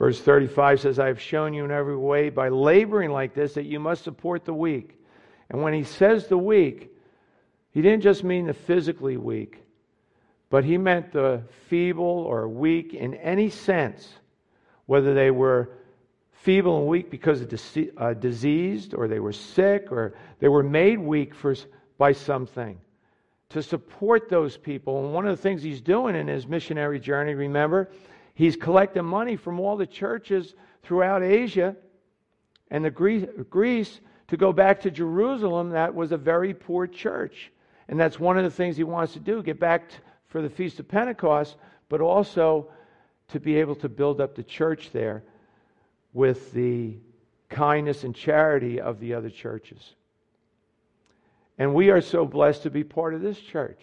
Verse 0.03 0.21
35 0.21 0.81
says, 0.81 0.99
I 0.99 1.07
have 1.07 1.21
shown 1.21 1.55
you 1.55 1.65
in 1.65 1.71
every 1.71 1.97
way 1.97 2.29
by 2.29 2.49
laboring 2.49 3.13
like 3.13 3.35
this 3.35 3.55
that 3.55 3.67
you 3.67 3.79
must 3.79 4.03
support 4.03 4.45
the 4.45 4.53
weak. 4.53 4.99
And 5.49 5.63
when 5.63 5.75
he 5.75 5.85
says 5.85 6.27
the 6.27 6.37
weak, 6.37 6.91
he 7.71 7.83
didn't 7.83 8.03
just 8.03 8.25
mean 8.25 8.49
the 8.49 8.53
physically 8.53 9.17
weak, 9.17 9.63
but 10.51 10.65
he 10.65 10.77
meant 10.77 11.13
the 11.13 11.45
feeble 11.69 12.05
or 12.05 12.49
weak 12.49 12.95
in 12.95 13.15
any 13.15 13.49
sense, 13.49 14.13
whether 14.87 15.15
they 15.15 15.31
were 15.31 15.71
feeble 16.33 16.79
and 16.79 16.89
weak 16.89 17.09
because 17.09 17.41
of 17.41 17.55
uh, 17.97 18.13
diseased 18.15 18.95
or 18.95 19.07
they 19.07 19.21
were 19.21 19.33
sick 19.33 19.93
or 19.93 20.15
they 20.41 20.49
were 20.49 20.65
made 20.65 20.99
weak 20.99 21.33
for, 21.33 21.55
by 21.97 22.11
something 22.11 22.77
to 23.51 23.63
support 23.63 24.29
those 24.29 24.57
people. 24.57 25.05
And 25.05 25.15
one 25.15 25.29
of 25.29 25.37
the 25.37 25.43
things 25.43 25.63
he's 25.63 25.81
doing 25.81 26.17
in 26.17 26.27
his 26.27 26.49
missionary 26.49 26.99
journey, 26.99 27.35
remember, 27.35 27.89
he's 28.35 28.57
collecting 28.57 29.05
money 29.05 29.37
from 29.37 29.61
all 29.61 29.77
the 29.77 29.87
churches 29.87 30.55
throughout 30.83 31.23
Asia 31.23 31.77
and 32.71 32.85
the 32.85 32.91
Greece, 32.91 34.01
to 34.29 34.37
go 34.39 34.53
back 34.53 34.81
to 34.81 34.91
Jerusalem. 34.91 35.71
That 35.71 35.95
was 35.95 36.11
a 36.11 36.17
very 36.17 36.55
poor 36.55 36.87
church. 36.87 37.53
And 37.89 38.01
that's 38.01 38.19
one 38.19 38.39
of 38.39 38.45
the 38.45 38.51
things 38.51 38.79
he 38.79 38.85
wants 38.85 39.13
to 39.13 39.21
do 39.21 39.43
get 39.43 39.61
back 39.61 39.91
for 40.29 40.41
the 40.41 40.49
Feast 40.49 40.81
of 40.81 40.89
Pentecost, 40.89 41.57
but 41.91 42.01
also 42.01 42.69
to 43.29 43.41
be 43.41 43.57
able 43.57 43.75
to 43.77 43.89
build 43.89 44.21
up 44.23 44.35
the 44.35 44.43
church 44.43 44.91
there 44.93 45.23
with 46.15 46.53
the 46.53 46.97
kindness 47.51 48.05
and 48.05 48.15
charity 48.15 48.81
of 48.81 48.99
the 49.01 49.13
other 49.13 49.29
churches. 49.29 49.95
And 51.59 51.75
we 51.75 51.91
are 51.91 52.01
so 52.01 52.25
blessed 52.25 52.63
to 52.63 52.71
be 52.71 52.85
part 52.85 53.13
of 53.13 53.21
this 53.21 53.39
church. 53.39 53.81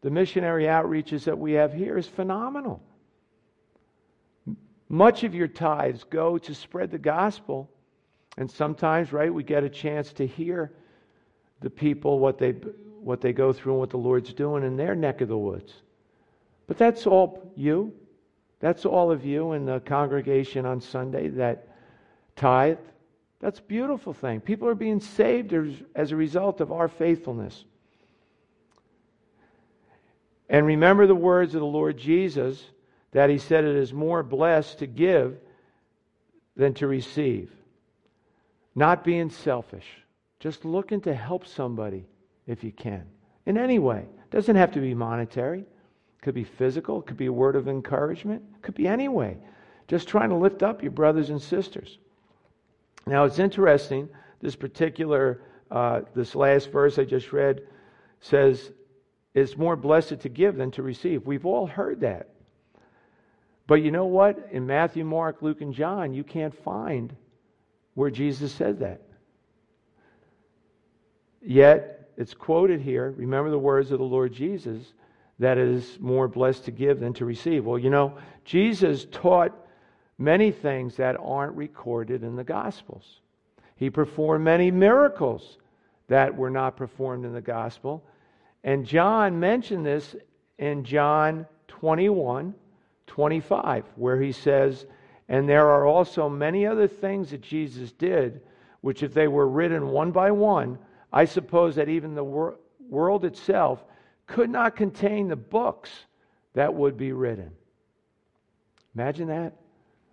The 0.00 0.10
missionary 0.10 0.64
outreaches 0.64 1.24
that 1.24 1.38
we 1.38 1.52
have 1.52 1.74
here 1.74 1.98
is 1.98 2.06
phenomenal. 2.06 2.82
Much 4.90 5.22
of 5.22 5.36
your 5.36 5.46
tithes 5.46 6.02
go 6.02 6.36
to 6.36 6.52
spread 6.52 6.90
the 6.90 6.98
gospel. 6.98 7.70
And 8.36 8.50
sometimes, 8.50 9.12
right, 9.12 9.32
we 9.32 9.44
get 9.44 9.62
a 9.62 9.70
chance 9.70 10.12
to 10.14 10.26
hear 10.26 10.72
the 11.60 11.70
people 11.70 12.18
what 12.18 12.38
they 12.38 12.52
what 13.00 13.20
they 13.20 13.32
go 13.32 13.52
through 13.52 13.72
and 13.72 13.80
what 13.80 13.90
the 13.90 13.96
Lord's 13.96 14.34
doing 14.34 14.62
in 14.62 14.76
their 14.76 14.94
neck 14.94 15.20
of 15.22 15.28
the 15.28 15.38
woods. 15.38 15.72
But 16.66 16.76
that's 16.76 17.06
all 17.06 17.50
you. 17.56 17.94
That's 18.58 18.84
all 18.84 19.10
of 19.10 19.24
you 19.24 19.52
in 19.52 19.64
the 19.64 19.80
congregation 19.80 20.66
on 20.66 20.80
Sunday 20.80 21.28
that 21.28 21.68
tithe. 22.36 22.78
That's 23.38 23.60
a 23.60 23.62
beautiful 23.62 24.12
thing. 24.12 24.40
People 24.40 24.68
are 24.68 24.74
being 24.74 25.00
saved 25.00 25.54
as 25.94 26.12
a 26.12 26.16
result 26.16 26.60
of 26.60 26.72
our 26.72 26.88
faithfulness. 26.88 27.64
And 30.48 30.66
remember 30.66 31.06
the 31.06 31.14
words 31.14 31.54
of 31.54 31.60
the 31.60 31.66
Lord 31.66 31.96
Jesus 31.96 32.62
that 33.12 33.30
he 33.30 33.38
said 33.38 33.64
it 33.64 33.76
is 33.76 33.92
more 33.92 34.22
blessed 34.22 34.78
to 34.78 34.86
give 34.86 35.36
than 36.56 36.74
to 36.74 36.86
receive. 36.86 37.50
Not 38.74 39.04
being 39.04 39.30
selfish, 39.30 39.86
just 40.38 40.64
looking 40.64 41.00
to 41.02 41.14
help 41.14 41.46
somebody 41.46 42.06
if 42.46 42.62
you 42.62 42.72
can. 42.72 43.04
In 43.46 43.58
any 43.58 43.78
way. 43.78 44.06
It 44.24 44.30
doesn't 44.30 44.56
have 44.56 44.72
to 44.72 44.80
be 44.80 44.94
monetary. 44.94 45.60
It 45.60 46.22
could 46.22 46.34
be 46.34 46.44
physical, 46.44 47.00
it 47.00 47.06
could 47.06 47.16
be 47.16 47.26
a 47.26 47.32
word 47.32 47.56
of 47.56 47.66
encouragement, 47.66 48.42
it 48.54 48.62
could 48.62 48.74
be 48.74 48.86
any 48.86 49.08
way. 49.08 49.38
Just 49.88 50.06
trying 50.06 50.28
to 50.28 50.36
lift 50.36 50.62
up 50.62 50.82
your 50.82 50.92
brothers 50.92 51.30
and 51.30 51.40
sisters. 51.40 51.98
Now 53.06 53.24
it's 53.24 53.38
interesting, 53.38 54.08
this 54.40 54.54
particular, 54.54 55.42
uh, 55.70 56.02
this 56.14 56.34
last 56.34 56.70
verse 56.70 56.98
I 56.98 57.04
just 57.04 57.32
read 57.32 57.62
says, 58.20 58.70
it's 59.34 59.56
more 59.56 59.76
blessed 59.76 60.20
to 60.20 60.28
give 60.28 60.56
than 60.56 60.70
to 60.72 60.82
receive. 60.82 61.26
We've 61.26 61.46
all 61.46 61.66
heard 61.66 62.00
that. 62.00 62.28
But 63.70 63.82
you 63.82 63.92
know 63.92 64.06
what? 64.06 64.48
In 64.50 64.66
Matthew, 64.66 65.04
Mark, 65.04 65.42
Luke, 65.42 65.60
and 65.60 65.72
John, 65.72 66.12
you 66.12 66.24
can't 66.24 66.52
find 66.64 67.14
where 67.94 68.10
Jesus 68.10 68.50
said 68.50 68.80
that. 68.80 69.00
Yet, 71.40 72.10
it's 72.16 72.34
quoted 72.34 72.80
here. 72.80 73.14
Remember 73.16 73.48
the 73.48 73.60
words 73.60 73.92
of 73.92 74.00
the 74.00 74.04
Lord 74.04 74.32
Jesus 74.32 74.92
that 75.38 75.56
it 75.56 75.68
is 75.68 75.98
more 76.00 76.26
blessed 76.26 76.64
to 76.64 76.72
give 76.72 76.98
than 76.98 77.12
to 77.12 77.24
receive. 77.24 77.64
Well, 77.64 77.78
you 77.78 77.90
know, 77.90 78.18
Jesus 78.44 79.06
taught 79.12 79.56
many 80.18 80.50
things 80.50 80.96
that 80.96 81.16
aren't 81.22 81.54
recorded 81.54 82.24
in 82.24 82.34
the 82.34 82.42
Gospels. 82.42 83.20
He 83.76 83.88
performed 83.88 84.44
many 84.44 84.72
miracles 84.72 85.58
that 86.08 86.36
were 86.36 86.50
not 86.50 86.76
performed 86.76 87.24
in 87.24 87.32
the 87.32 87.40
Gospel. 87.40 88.02
And 88.64 88.84
John 88.84 89.38
mentioned 89.38 89.86
this 89.86 90.16
in 90.58 90.82
John 90.82 91.46
21 91.68 92.52
25, 93.10 93.84
where 93.96 94.20
he 94.20 94.30
says, 94.30 94.86
And 95.28 95.48
there 95.48 95.68
are 95.68 95.84
also 95.84 96.28
many 96.28 96.64
other 96.64 96.86
things 96.86 97.30
that 97.30 97.40
Jesus 97.40 97.90
did, 97.90 98.40
which 98.82 99.02
if 99.02 99.12
they 99.12 99.26
were 99.26 99.48
written 99.48 99.88
one 99.88 100.12
by 100.12 100.30
one, 100.30 100.78
I 101.12 101.24
suppose 101.24 101.74
that 101.74 101.88
even 101.88 102.14
the 102.14 102.22
wor- 102.22 102.58
world 102.88 103.24
itself 103.24 103.84
could 104.28 104.48
not 104.48 104.76
contain 104.76 105.26
the 105.26 105.34
books 105.34 105.90
that 106.54 106.72
would 106.72 106.96
be 106.96 107.10
written. 107.10 107.50
Imagine 108.94 109.26
that. 109.26 109.54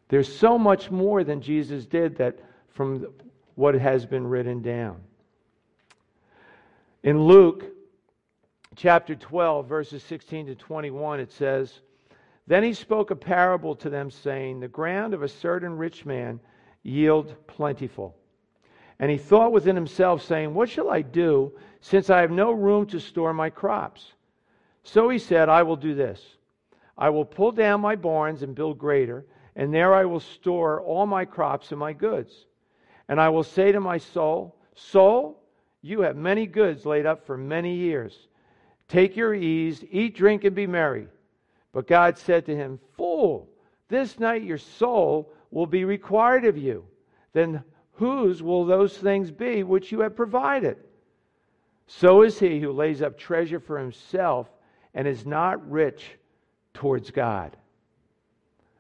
There's 0.10 0.36
so 0.36 0.58
much 0.58 0.90
more 0.90 1.24
than 1.24 1.40
Jesus 1.40 1.86
did 1.86 2.18
that 2.18 2.40
from 2.70 3.14
what 3.54 3.76
has 3.76 4.08
been 4.08 4.26
written 4.26 4.64
down. 4.64 5.02
In 7.04 7.22
Luke 7.22 7.64
chapter 8.76 9.14
12, 9.14 9.68
verses 9.68 10.02
16 10.04 10.48
to 10.48 10.56
21, 10.56 11.20
it 11.20 11.32
says, 11.32 11.82
Then 12.48 12.64
he 12.64 12.74
spoke 12.74 13.12
a 13.12 13.16
parable 13.16 13.76
to 13.76 13.90
them, 13.90 14.10
saying, 14.10 14.60
The 14.60 14.68
ground 14.68 15.14
of 15.14 15.22
a 15.22 15.28
certain 15.28 15.78
rich 15.78 16.06
man 16.06 16.40
yield 16.84 17.36
plentiful. 17.48 18.16
And 19.00 19.12
he 19.12 19.18
thought 19.18 19.52
within 19.52 19.76
himself, 19.76 20.24
saying, 20.24 20.54
What 20.54 20.70
shall 20.70 20.90
I 20.90 21.02
do, 21.02 21.52
since 21.82 22.10
I 22.10 22.22
have 22.22 22.32
no 22.32 22.52
room 22.52 22.86
to 22.88 23.00
store 23.00 23.34
my 23.34 23.50
crops? 23.50 24.14
So 24.84 25.10
he 25.10 25.20
said, 25.20 25.50
I 25.50 25.64
will 25.64 25.76
do 25.76 25.94
this. 25.94 26.22
I 26.98 27.10
will 27.10 27.26
pull 27.26 27.52
down 27.52 27.82
my 27.82 27.96
barns 27.96 28.42
and 28.42 28.56
build 28.56 28.80
greater 28.80 29.26
and 29.58 29.74
there 29.74 29.94
I 29.94 30.06
will 30.06 30.20
store 30.20 30.80
all 30.82 31.08
my 31.08 31.26
crops 31.26 31.72
and 31.72 31.80
my 31.80 31.92
goods. 31.92 32.46
And 33.10 33.20
I 33.20 33.30
will 33.30 33.44
say 33.44 33.72
to 33.72 33.82
my 33.82 33.98
soul, 33.98 34.56
Soul, 34.76 35.42
you 35.82 36.02
have 36.02 36.16
many 36.16 36.46
goods 36.46 36.86
laid 36.86 37.08
up 37.08 37.26
for 37.26 37.38
many 37.38 37.76
years. 37.76 38.28
Take 38.88 39.18
your 39.18 39.34
ease, 39.34 39.84
eat, 39.90 40.16
drink, 40.16 40.44
and 40.44 40.56
be 40.56 40.68
merry. 40.68 41.08
But 41.78 41.86
God 41.86 42.18
said 42.18 42.48
to 42.48 42.56
him, 42.56 42.80
Fool, 42.96 43.48
this 43.88 44.18
night 44.18 44.42
your 44.42 44.58
soul 44.58 45.32
will 45.52 45.68
be 45.68 45.86
required 45.86 46.44
of 46.44 46.58
you. 46.58 46.86
Then 47.34 47.64
whose 47.92 48.42
will 48.42 48.66
those 48.66 48.98
things 48.98 49.30
be 49.30 49.62
which 49.62 49.92
you 49.92 50.00
have 50.00 50.16
provided? 50.16 50.78
So 51.86 52.24
is 52.24 52.40
he 52.40 52.60
who 52.60 52.72
lays 52.72 53.04
up 53.04 53.16
treasure 53.16 53.60
for 53.60 53.78
himself 53.78 54.48
and 54.96 55.08
is 55.08 55.24
not 55.24 55.70
rich 55.70 56.04
towards 56.74 57.12
God 57.12 57.56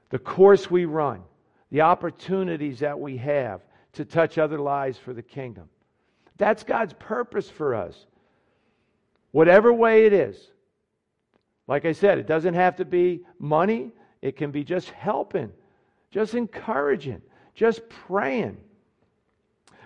the 0.09 0.17
course 0.17 0.71
we 0.71 0.85
run, 0.85 1.21
the 1.69 1.81
opportunities 1.81 2.79
that 2.79 2.99
we 2.99 3.17
have 3.17 3.61
to 3.93 4.05
touch 4.05 4.39
other 4.39 4.57
lives 4.57 4.97
for 4.97 5.13
the 5.13 5.21
kingdom. 5.21 5.69
That's 6.37 6.63
God's 6.63 6.93
purpose 6.93 7.47
for 7.47 7.75
us. 7.75 8.07
Whatever 9.33 9.71
way 9.71 10.07
it 10.07 10.13
is. 10.13 10.51
Like 11.67 11.85
I 11.85 11.91
said, 11.91 12.17
it 12.17 12.27
doesn't 12.27 12.53
have 12.53 12.77
to 12.77 12.85
be 12.85 13.25
money, 13.39 13.91
it 14.21 14.37
can 14.37 14.51
be 14.51 14.63
just 14.63 14.89
helping, 14.89 15.51
just 16.11 16.33
encouraging, 16.33 17.21
just 17.53 17.87
praying. 17.89 18.57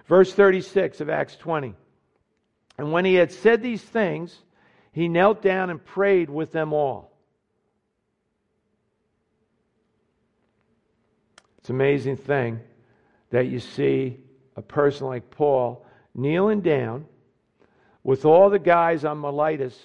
Verse 0.05 0.33
36 0.33 1.01
of 1.01 1.09
Acts 1.09 1.35
20. 1.37 1.73
And 2.77 2.91
when 2.91 3.05
he 3.05 3.15
had 3.15 3.31
said 3.31 3.61
these 3.61 3.81
things, 3.81 4.37
he 4.91 5.07
knelt 5.07 5.41
down 5.41 5.69
and 5.69 5.83
prayed 5.83 6.29
with 6.29 6.51
them 6.51 6.73
all. 6.73 7.11
It's 11.59 11.69
an 11.69 11.75
amazing 11.75 12.17
thing 12.17 12.59
that 13.29 13.47
you 13.47 13.59
see 13.59 14.17
a 14.55 14.61
person 14.61 15.07
like 15.07 15.29
Paul 15.29 15.85
kneeling 16.13 16.61
down 16.61 17.05
with 18.03 18.25
all 18.25 18.49
the 18.49 18.59
guys 18.59 19.05
on 19.05 19.19
Miletus. 19.19 19.77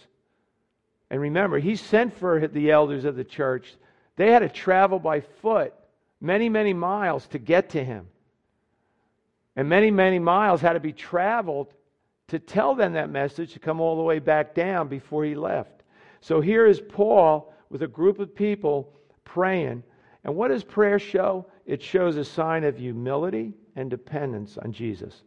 And 1.11 1.21
remember, 1.21 1.59
he 1.59 1.77
sent 1.77 2.17
for 2.19 2.47
the 2.49 2.71
elders 2.71 3.05
of 3.05 3.17
the 3.17 3.25
church. 3.25 3.75
They 4.17 4.33
had 4.33 4.41
to 4.41 4.49
travel 4.49 4.99
by 4.99 5.21
foot 5.21 5.73
many, 6.21 6.49
many 6.49 6.73
miles 6.73 7.27
to 7.29 7.39
get 7.39 7.71
to 7.71 7.85
him. 7.85 8.09
And 9.55 9.69
many, 9.69 9.91
many 9.91 10.19
miles 10.19 10.61
had 10.61 10.75
to 10.75 10.81
be 10.81 10.93
traveled 10.93 11.73
to 12.29 12.39
tell 12.39 12.75
them 12.75 12.95
that 12.95 13.11
message 13.11 13.53
to 13.53 13.59
come 13.59 13.81
all 13.81 13.97
the 13.97 14.03
way 14.03 14.19
back 14.19 14.55
down 14.55 14.89
before 14.89 15.25
he 15.25 15.35
left. 15.35 15.83
So 16.21 16.41
here 16.41 16.67
is 16.67 16.81
Paul 16.81 17.53
with 17.71 17.83
a 17.83 17.89
group 17.89 18.19
of 18.19 18.35
people 18.35 18.93
praying. 19.25 19.83
And 20.25 20.35
what 20.35 20.49
does 20.49 20.65
prayer 20.65 20.99
show? 20.99 21.47
It 21.67 21.83
shows 21.83 22.17
a 22.17 22.25
sign 22.25 22.65
of 22.65 22.79
humility 22.79 23.55
and 23.77 23.89
dependence 23.89 24.59
on 24.59 24.73
Jesus. 24.73 25.23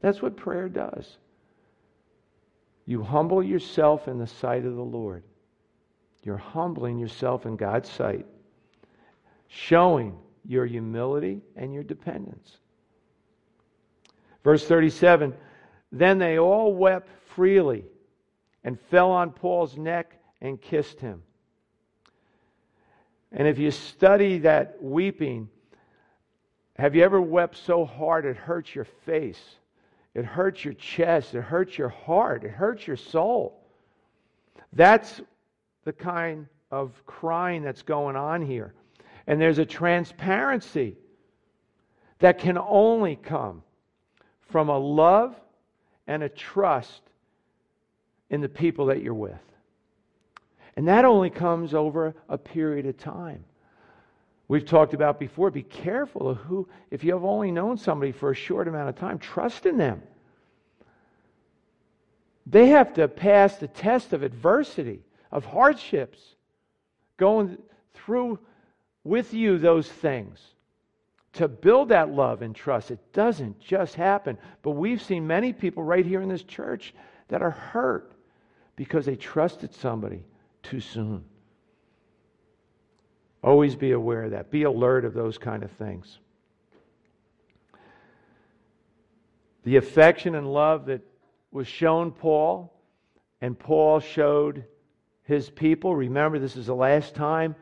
That's 0.00 0.22
what 0.22 0.36
prayer 0.36 0.68
does. 0.68 1.16
You 2.86 3.02
humble 3.02 3.42
yourself 3.42 4.08
in 4.08 4.18
the 4.18 4.26
sight 4.26 4.64
of 4.64 4.74
the 4.74 4.82
Lord. 4.82 5.22
You're 6.22 6.36
humbling 6.36 6.98
yourself 6.98 7.46
in 7.46 7.56
God's 7.56 7.90
sight, 7.90 8.26
showing 9.48 10.16
your 10.44 10.66
humility 10.66 11.42
and 11.56 11.72
your 11.72 11.82
dependence. 11.82 12.58
Verse 14.44 14.66
37 14.66 15.34
Then 15.90 16.18
they 16.18 16.38
all 16.38 16.74
wept 16.74 17.08
freely 17.34 17.84
and 18.64 18.78
fell 18.90 19.10
on 19.10 19.30
Paul's 19.30 19.76
neck 19.76 20.16
and 20.40 20.60
kissed 20.60 21.00
him. 21.00 21.22
And 23.30 23.48
if 23.48 23.58
you 23.58 23.70
study 23.70 24.38
that 24.38 24.82
weeping, 24.82 25.48
have 26.76 26.94
you 26.94 27.02
ever 27.02 27.20
wept 27.20 27.56
so 27.56 27.84
hard 27.84 28.26
it 28.26 28.36
hurts 28.36 28.74
your 28.74 28.84
face? 29.06 29.40
It 30.14 30.24
hurts 30.24 30.64
your 30.64 30.74
chest. 30.74 31.34
It 31.34 31.42
hurts 31.42 31.78
your 31.78 31.88
heart. 31.88 32.44
It 32.44 32.50
hurts 32.50 32.86
your 32.86 32.96
soul. 32.96 33.60
That's 34.72 35.20
the 35.84 35.92
kind 35.92 36.46
of 36.70 36.92
crying 37.06 37.62
that's 37.62 37.82
going 37.82 38.16
on 38.16 38.42
here. 38.42 38.74
And 39.26 39.40
there's 39.40 39.58
a 39.58 39.64
transparency 39.64 40.96
that 42.18 42.38
can 42.38 42.58
only 42.58 43.16
come 43.16 43.62
from 44.50 44.68
a 44.68 44.78
love 44.78 45.34
and 46.06 46.22
a 46.22 46.28
trust 46.28 47.02
in 48.30 48.40
the 48.40 48.48
people 48.48 48.86
that 48.86 49.02
you're 49.02 49.14
with. 49.14 49.34
And 50.76 50.88
that 50.88 51.04
only 51.04 51.30
comes 51.30 51.74
over 51.74 52.14
a 52.28 52.38
period 52.38 52.86
of 52.86 52.96
time. 52.96 53.44
We've 54.52 54.66
talked 54.66 54.92
about 54.92 55.18
before 55.18 55.50
be 55.50 55.62
careful 55.62 56.28
of 56.28 56.36
who, 56.36 56.68
if 56.90 57.02
you 57.02 57.14
have 57.14 57.24
only 57.24 57.50
known 57.50 57.78
somebody 57.78 58.12
for 58.12 58.30
a 58.30 58.34
short 58.34 58.68
amount 58.68 58.90
of 58.90 58.96
time, 58.96 59.18
trust 59.18 59.64
in 59.64 59.78
them. 59.78 60.02
They 62.44 62.66
have 62.66 62.92
to 62.96 63.08
pass 63.08 63.56
the 63.56 63.68
test 63.68 64.12
of 64.12 64.22
adversity, 64.22 65.00
of 65.30 65.46
hardships, 65.46 66.18
going 67.16 67.56
through 67.94 68.40
with 69.04 69.32
you 69.32 69.56
those 69.56 69.88
things 69.88 70.38
to 71.32 71.48
build 71.48 71.88
that 71.88 72.10
love 72.10 72.42
and 72.42 72.54
trust. 72.54 72.90
It 72.90 73.00
doesn't 73.14 73.58
just 73.58 73.94
happen. 73.94 74.36
But 74.60 74.72
we've 74.72 75.00
seen 75.00 75.26
many 75.26 75.54
people 75.54 75.82
right 75.82 76.04
here 76.04 76.20
in 76.20 76.28
this 76.28 76.42
church 76.42 76.92
that 77.28 77.40
are 77.40 77.52
hurt 77.52 78.12
because 78.76 79.06
they 79.06 79.16
trusted 79.16 79.74
somebody 79.74 80.24
too 80.62 80.80
soon. 80.80 81.24
Always 83.42 83.74
be 83.74 83.92
aware 83.92 84.24
of 84.24 84.30
that. 84.30 84.50
Be 84.50 84.62
alert 84.62 85.04
of 85.04 85.14
those 85.14 85.36
kind 85.36 85.62
of 85.62 85.70
things. 85.72 86.18
The 89.64 89.76
affection 89.76 90.34
and 90.34 90.52
love 90.52 90.86
that 90.86 91.02
was 91.50 91.66
shown 91.66 92.12
Paul, 92.12 92.72
and 93.40 93.58
Paul 93.58 94.00
showed 94.00 94.64
his 95.24 95.50
people. 95.50 95.94
Remember, 95.94 96.38
this 96.38 96.56
is 96.56 96.66
the 96.66 96.74
last 96.74 97.14
time 97.14 97.54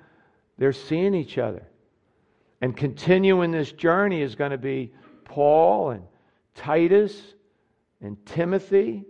they're 0.59 0.73
seeing 0.73 1.15
each 1.15 1.39
other. 1.39 1.63
And 2.61 2.77
continuing 2.77 3.51
this 3.51 3.73
journey 3.73 4.21
is 4.21 4.35
going 4.35 4.51
to 4.51 4.59
be 4.59 4.93
Paul 5.25 5.91
and 5.91 6.05
Titus 6.55 7.19
and 8.03 8.17
Timothy 8.27 9.05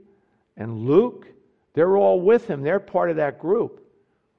and 0.56 0.78
Luke. 0.78 1.26
They're 1.74 1.96
all 1.96 2.20
with 2.20 2.46
him, 2.46 2.62
they're 2.62 2.80
part 2.80 3.10
of 3.10 3.16
that 3.16 3.38
group. 3.40 3.84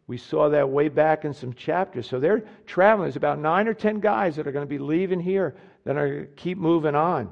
We 0.07 0.17
saw 0.17 0.49
that 0.49 0.69
way 0.69 0.89
back 0.89 1.25
in 1.25 1.33
some 1.33 1.53
chapters. 1.53 2.07
So 2.07 2.19
they're 2.19 2.43
traveling. 2.65 3.05
There's 3.05 3.15
about 3.15 3.39
nine 3.39 3.67
or 3.67 3.73
ten 3.73 3.99
guys 3.99 4.35
that 4.35 4.47
are 4.47 4.51
going 4.51 4.65
to 4.65 4.69
be 4.69 4.77
leaving 4.77 5.19
here 5.19 5.55
that 5.85 5.95
are 5.95 6.09
going 6.09 6.27
to 6.27 6.33
keep 6.33 6.57
moving 6.57 6.95
on. 6.95 7.31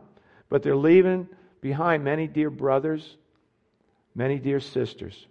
But 0.50 0.64
they're 0.64 0.76
leaving 0.76 1.28
behind 1.62 2.04
many 2.04 2.28
dear 2.28 2.50
brothers, 2.50 3.18
many 4.16 4.40
dear 4.40 4.60
sisters. 4.60 5.28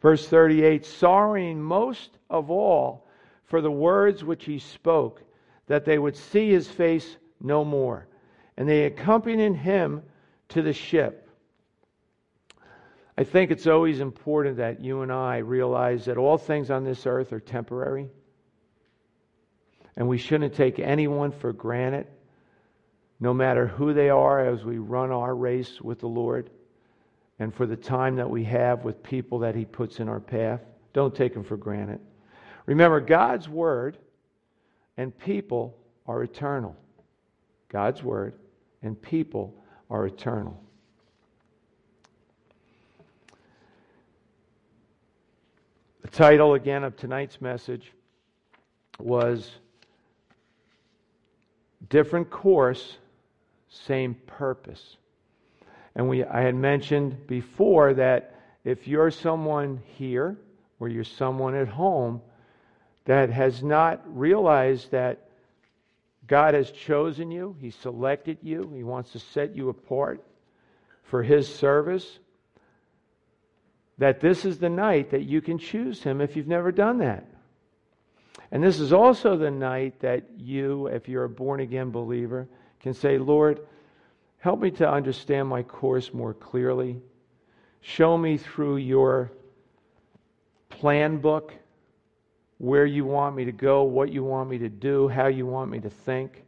Verse 0.00 0.26
38 0.26 0.86
sorrowing 0.86 1.60
most 1.60 2.10
of 2.30 2.50
all 2.50 3.06
for 3.44 3.60
the 3.60 3.70
words 3.70 4.22
which 4.22 4.44
he 4.44 4.60
spoke, 4.60 5.22
that 5.66 5.84
they 5.84 5.98
would 5.98 6.16
see 6.16 6.50
his 6.50 6.68
face 6.68 7.16
no 7.40 7.64
more. 7.64 8.06
And 8.56 8.68
they 8.68 8.84
accompanied 8.84 9.56
him 9.56 10.02
to 10.50 10.62
the 10.62 10.72
ship. 10.72 11.28
I 13.20 13.24
think 13.24 13.50
it's 13.50 13.66
always 13.66 14.00
important 14.00 14.56
that 14.56 14.80
you 14.80 15.02
and 15.02 15.12
I 15.12 15.38
realize 15.38 16.06
that 16.06 16.16
all 16.16 16.38
things 16.38 16.70
on 16.70 16.84
this 16.84 17.04
earth 17.04 17.34
are 17.34 17.38
temporary. 17.38 18.08
And 19.94 20.08
we 20.08 20.16
shouldn't 20.16 20.54
take 20.54 20.78
anyone 20.78 21.30
for 21.30 21.52
granted, 21.52 22.06
no 23.20 23.34
matter 23.34 23.66
who 23.66 23.92
they 23.92 24.08
are, 24.08 24.40
as 24.46 24.64
we 24.64 24.78
run 24.78 25.12
our 25.12 25.36
race 25.36 25.82
with 25.82 26.00
the 26.00 26.08
Lord 26.08 26.48
and 27.38 27.54
for 27.54 27.66
the 27.66 27.76
time 27.76 28.16
that 28.16 28.30
we 28.30 28.42
have 28.44 28.86
with 28.86 29.02
people 29.02 29.40
that 29.40 29.54
He 29.54 29.66
puts 29.66 30.00
in 30.00 30.08
our 30.08 30.20
path. 30.20 30.62
Don't 30.94 31.14
take 31.14 31.34
them 31.34 31.44
for 31.44 31.58
granted. 31.58 32.00
Remember, 32.64 33.02
God's 33.02 33.50
Word 33.50 33.98
and 34.96 35.14
people 35.18 35.76
are 36.06 36.22
eternal. 36.22 36.74
God's 37.68 38.02
Word 38.02 38.32
and 38.80 38.98
people 39.02 39.62
are 39.90 40.06
eternal. 40.06 40.58
The 46.10 46.16
title 46.16 46.54
again 46.54 46.82
of 46.82 46.96
tonight's 46.96 47.40
message 47.40 47.92
was 48.98 49.48
Different 51.88 52.30
Course, 52.30 52.96
Same 53.68 54.16
Purpose. 54.26 54.96
And 55.94 56.08
we, 56.08 56.24
I 56.24 56.40
had 56.40 56.56
mentioned 56.56 57.28
before 57.28 57.94
that 57.94 58.34
if 58.64 58.88
you're 58.88 59.12
someone 59.12 59.82
here 59.98 60.36
or 60.80 60.88
you're 60.88 61.04
someone 61.04 61.54
at 61.54 61.68
home 61.68 62.22
that 63.04 63.30
has 63.30 63.62
not 63.62 64.02
realized 64.06 64.90
that 64.90 65.28
God 66.26 66.54
has 66.54 66.72
chosen 66.72 67.30
you, 67.30 67.54
He 67.60 67.70
selected 67.70 68.38
you, 68.42 68.72
He 68.74 68.82
wants 68.82 69.12
to 69.12 69.20
set 69.20 69.54
you 69.54 69.68
apart 69.68 70.24
for 71.04 71.22
His 71.22 71.52
service, 71.54 72.18
that 74.00 74.18
this 74.18 74.46
is 74.46 74.58
the 74.58 74.68
night 74.70 75.10
that 75.10 75.24
you 75.24 75.42
can 75.42 75.58
choose 75.58 76.02
Him 76.02 76.22
if 76.22 76.34
you've 76.34 76.48
never 76.48 76.72
done 76.72 76.98
that. 76.98 77.26
And 78.50 78.64
this 78.64 78.80
is 78.80 78.94
also 78.94 79.36
the 79.36 79.50
night 79.50 80.00
that 80.00 80.24
you, 80.38 80.86
if 80.86 81.06
you're 81.06 81.24
a 81.24 81.28
born 81.28 81.60
again 81.60 81.90
believer, 81.90 82.48
can 82.80 82.94
say, 82.94 83.18
Lord, 83.18 83.60
help 84.38 84.58
me 84.58 84.70
to 84.72 84.90
understand 84.90 85.48
my 85.48 85.62
course 85.62 86.14
more 86.14 86.32
clearly. 86.32 87.02
Show 87.82 88.16
me 88.16 88.38
through 88.38 88.78
your 88.78 89.32
plan 90.70 91.18
book 91.18 91.52
where 92.56 92.86
you 92.86 93.04
want 93.04 93.36
me 93.36 93.44
to 93.44 93.52
go, 93.52 93.82
what 93.82 94.10
you 94.10 94.24
want 94.24 94.48
me 94.48 94.56
to 94.58 94.70
do, 94.70 95.08
how 95.08 95.26
you 95.26 95.44
want 95.44 95.70
me 95.70 95.78
to 95.78 95.90
think. 95.90 96.42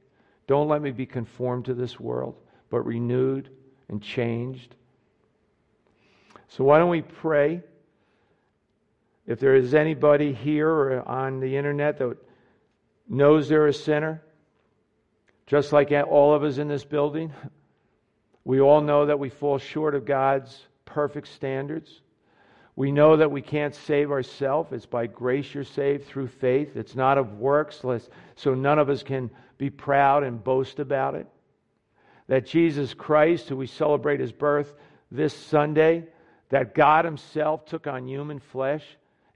Don't 0.46 0.68
let 0.68 0.80
me 0.80 0.90
be 0.90 1.04
conformed 1.04 1.66
to 1.66 1.74
this 1.74 2.00
world, 2.00 2.34
but 2.70 2.80
renewed 2.80 3.50
and 3.90 4.02
changed. 4.02 4.74
So, 6.56 6.64
why 6.64 6.78
don't 6.78 6.90
we 6.90 7.00
pray? 7.00 7.62
If 9.26 9.40
there 9.40 9.54
is 9.54 9.72
anybody 9.72 10.34
here 10.34 10.68
or 10.68 11.08
on 11.08 11.40
the 11.40 11.56
internet 11.56 11.98
that 11.98 12.18
knows 13.08 13.48
they're 13.48 13.68
a 13.68 13.72
sinner, 13.72 14.22
Just 15.46 15.72
like 15.72 15.92
all 15.92 16.34
of 16.34 16.44
us 16.44 16.58
in 16.58 16.68
this 16.68 16.84
building, 16.84 17.32
we 18.44 18.60
all 18.60 18.80
know 18.80 19.06
that 19.06 19.18
we 19.18 19.28
fall 19.28 19.58
short 19.58 19.94
of 19.94 20.04
God's 20.04 20.66
perfect 20.84 21.28
standards. 21.28 22.00
We 22.74 22.90
know 22.90 23.16
that 23.16 23.30
we 23.30 23.42
can't 23.42 23.74
save 23.74 24.10
ourselves. 24.10 24.72
It's 24.72 24.86
by 24.86 25.06
grace 25.06 25.52
you're 25.52 25.64
saved 25.64 26.06
through 26.06 26.28
faith. 26.28 26.76
It's 26.76 26.94
not 26.94 27.18
of 27.18 27.38
works, 27.38 27.82
so 28.36 28.54
none 28.54 28.78
of 28.78 28.88
us 28.88 29.02
can 29.02 29.30
be 29.58 29.68
proud 29.70 30.22
and 30.22 30.42
boast 30.42 30.80
about 30.80 31.14
it. 31.14 31.26
That 32.28 32.46
Jesus 32.46 32.94
Christ, 32.94 33.48
who 33.48 33.56
we 33.56 33.66
celebrate 33.66 34.20
his 34.20 34.32
birth 34.32 34.74
this 35.10 35.34
Sunday, 35.34 36.06
that 36.52 36.74
God 36.74 37.06
himself 37.06 37.64
took 37.64 37.86
on 37.86 38.06
human 38.06 38.38
flesh 38.38 38.84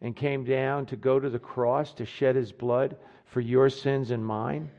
and 0.02 0.14
came 0.14 0.44
down 0.44 0.84
to 0.84 0.96
go 0.96 1.18
to 1.18 1.30
the 1.30 1.38
cross 1.38 1.94
to 1.94 2.04
shed 2.04 2.36
his 2.36 2.52
blood 2.52 2.94
for 3.24 3.40
your 3.40 3.70
sins 3.70 4.10
and 4.10 4.24
mine. 4.24 4.70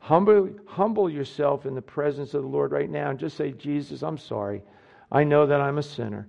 Humble, 0.00 0.50
humble 0.66 1.08
yourself 1.08 1.64
in 1.64 1.76
the 1.76 1.80
presence 1.80 2.34
of 2.34 2.42
the 2.42 2.48
Lord 2.48 2.72
right 2.72 2.90
now 2.90 3.08
and 3.08 3.20
just 3.20 3.36
say, 3.36 3.52
Jesus, 3.52 4.02
I'm 4.02 4.18
sorry. 4.18 4.62
I 5.12 5.22
know 5.22 5.46
that 5.46 5.60
I'm 5.60 5.78
a 5.78 5.82
sinner. 5.82 6.26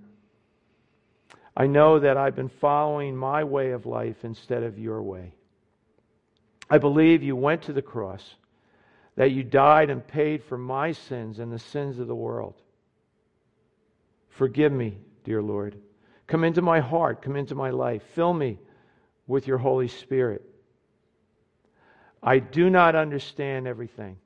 I 1.56 1.66
know 1.66 1.98
that 1.98 2.16
I've 2.16 2.36
been 2.36 2.48
following 2.48 3.16
my 3.16 3.42
way 3.42 3.72
of 3.72 3.84
life 3.84 4.24
instead 4.24 4.62
of 4.62 4.78
your 4.78 5.02
way. 5.02 5.34
I 6.70 6.78
believe 6.78 7.24
you 7.24 7.34
went 7.34 7.62
to 7.62 7.72
the 7.72 7.82
cross, 7.82 8.36
that 9.16 9.32
you 9.32 9.42
died 9.42 9.90
and 9.90 10.06
paid 10.06 10.44
for 10.44 10.56
my 10.56 10.92
sins 10.92 11.40
and 11.40 11.52
the 11.52 11.58
sins 11.58 11.98
of 11.98 12.06
the 12.06 12.14
world. 12.14 12.54
Forgive 14.32 14.72
me, 14.72 14.98
dear 15.24 15.42
Lord. 15.42 15.78
Come 16.26 16.44
into 16.44 16.62
my 16.62 16.80
heart, 16.80 17.22
come 17.22 17.36
into 17.36 17.54
my 17.54 17.70
life. 17.70 18.02
Fill 18.14 18.32
me 18.32 18.58
with 19.26 19.46
your 19.46 19.58
Holy 19.58 19.88
Spirit. 19.88 20.42
I 22.22 22.38
do 22.38 22.70
not 22.70 22.94
understand 22.94 23.66
everything, 23.66 24.16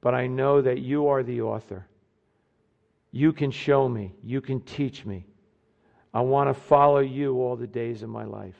but 0.00 0.14
I 0.14 0.26
know 0.26 0.60
that 0.60 0.80
you 0.80 1.08
are 1.08 1.22
the 1.22 1.42
author. 1.42 1.86
You 3.10 3.32
can 3.32 3.50
show 3.50 3.88
me, 3.88 4.12
you 4.22 4.40
can 4.40 4.60
teach 4.60 5.06
me. 5.06 5.24
I 6.12 6.20
want 6.20 6.50
to 6.50 6.54
follow 6.54 6.98
you 6.98 7.40
all 7.40 7.56
the 7.56 7.66
days 7.66 8.02
of 8.02 8.08
my 8.08 8.24
life. 8.24 8.56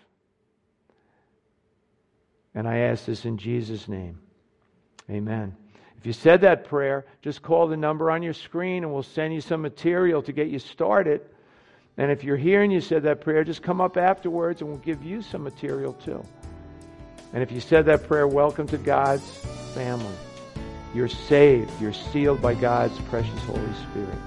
And 2.54 2.68
I 2.68 2.78
ask 2.78 3.04
this 3.04 3.24
in 3.24 3.36
Jesus' 3.36 3.88
name. 3.88 4.20
Amen. 5.10 5.56
If 6.04 6.08
you 6.08 6.12
said 6.12 6.42
that 6.42 6.66
prayer, 6.66 7.06
just 7.22 7.40
call 7.40 7.66
the 7.66 7.78
number 7.78 8.10
on 8.10 8.22
your 8.22 8.34
screen 8.34 8.84
and 8.84 8.92
we'll 8.92 9.02
send 9.02 9.32
you 9.32 9.40
some 9.40 9.62
material 9.62 10.20
to 10.24 10.32
get 10.32 10.48
you 10.48 10.58
started. 10.58 11.22
And 11.96 12.12
if 12.12 12.22
you're 12.22 12.36
here 12.36 12.62
and 12.62 12.70
you 12.70 12.82
said 12.82 13.04
that 13.04 13.22
prayer, 13.22 13.42
just 13.42 13.62
come 13.62 13.80
up 13.80 13.96
afterwards 13.96 14.60
and 14.60 14.68
we'll 14.68 14.80
give 14.80 15.02
you 15.02 15.22
some 15.22 15.42
material 15.42 15.94
too. 15.94 16.22
And 17.32 17.42
if 17.42 17.50
you 17.50 17.58
said 17.58 17.86
that 17.86 18.06
prayer, 18.06 18.28
welcome 18.28 18.66
to 18.66 18.76
God's 18.76 19.26
family. 19.72 20.14
You're 20.94 21.08
saved. 21.08 21.72
You're 21.80 21.94
sealed 21.94 22.42
by 22.42 22.52
God's 22.52 22.98
precious 23.08 23.40
Holy 23.44 23.62
Spirit. 23.88 24.18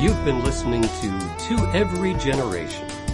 You've 0.00 0.24
been 0.24 0.44
listening 0.44 0.82
to 0.82 1.46
To 1.48 1.70
Every 1.74 2.14
Generation 2.14 2.88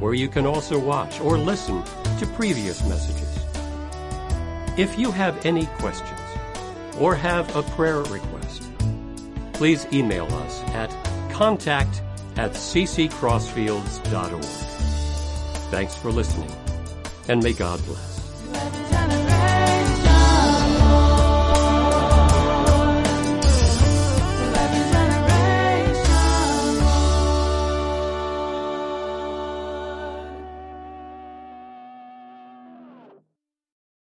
where 0.00 0.14
you 0.14 0.28
can 0.28 0.46
also 0.46 0.78
watch 0.78 1.20
or 1.20 1.38
listen 1.38 1.82
to 2.18 2.26
previous 2.34 2.82
messages. 2.88 3.28
If 4.76 4.98
you 4.98 5.10
have 5.12 5.44
any 5.44 5.66
questions 5.78 6.20
or 6.98 7.14
have 7.14 7.54
a 7.54 7.62
prayer 7.62 8.02
request, 8.02 8.62
please 9.52 9.86
email 9.92 10.24
us 10.26 10.62
at 10.70 10.90
contact 11.30 12.02
at 12.36 12.52
cccrossfields.org. 12.52 14.44
Thanks 15.70 15.94
for 15.94 16.10
listening, 16.10 16.50
and 17.28 17.42
may 17.42 17.52
God 17.52 17.84
bless. 17.84 18.19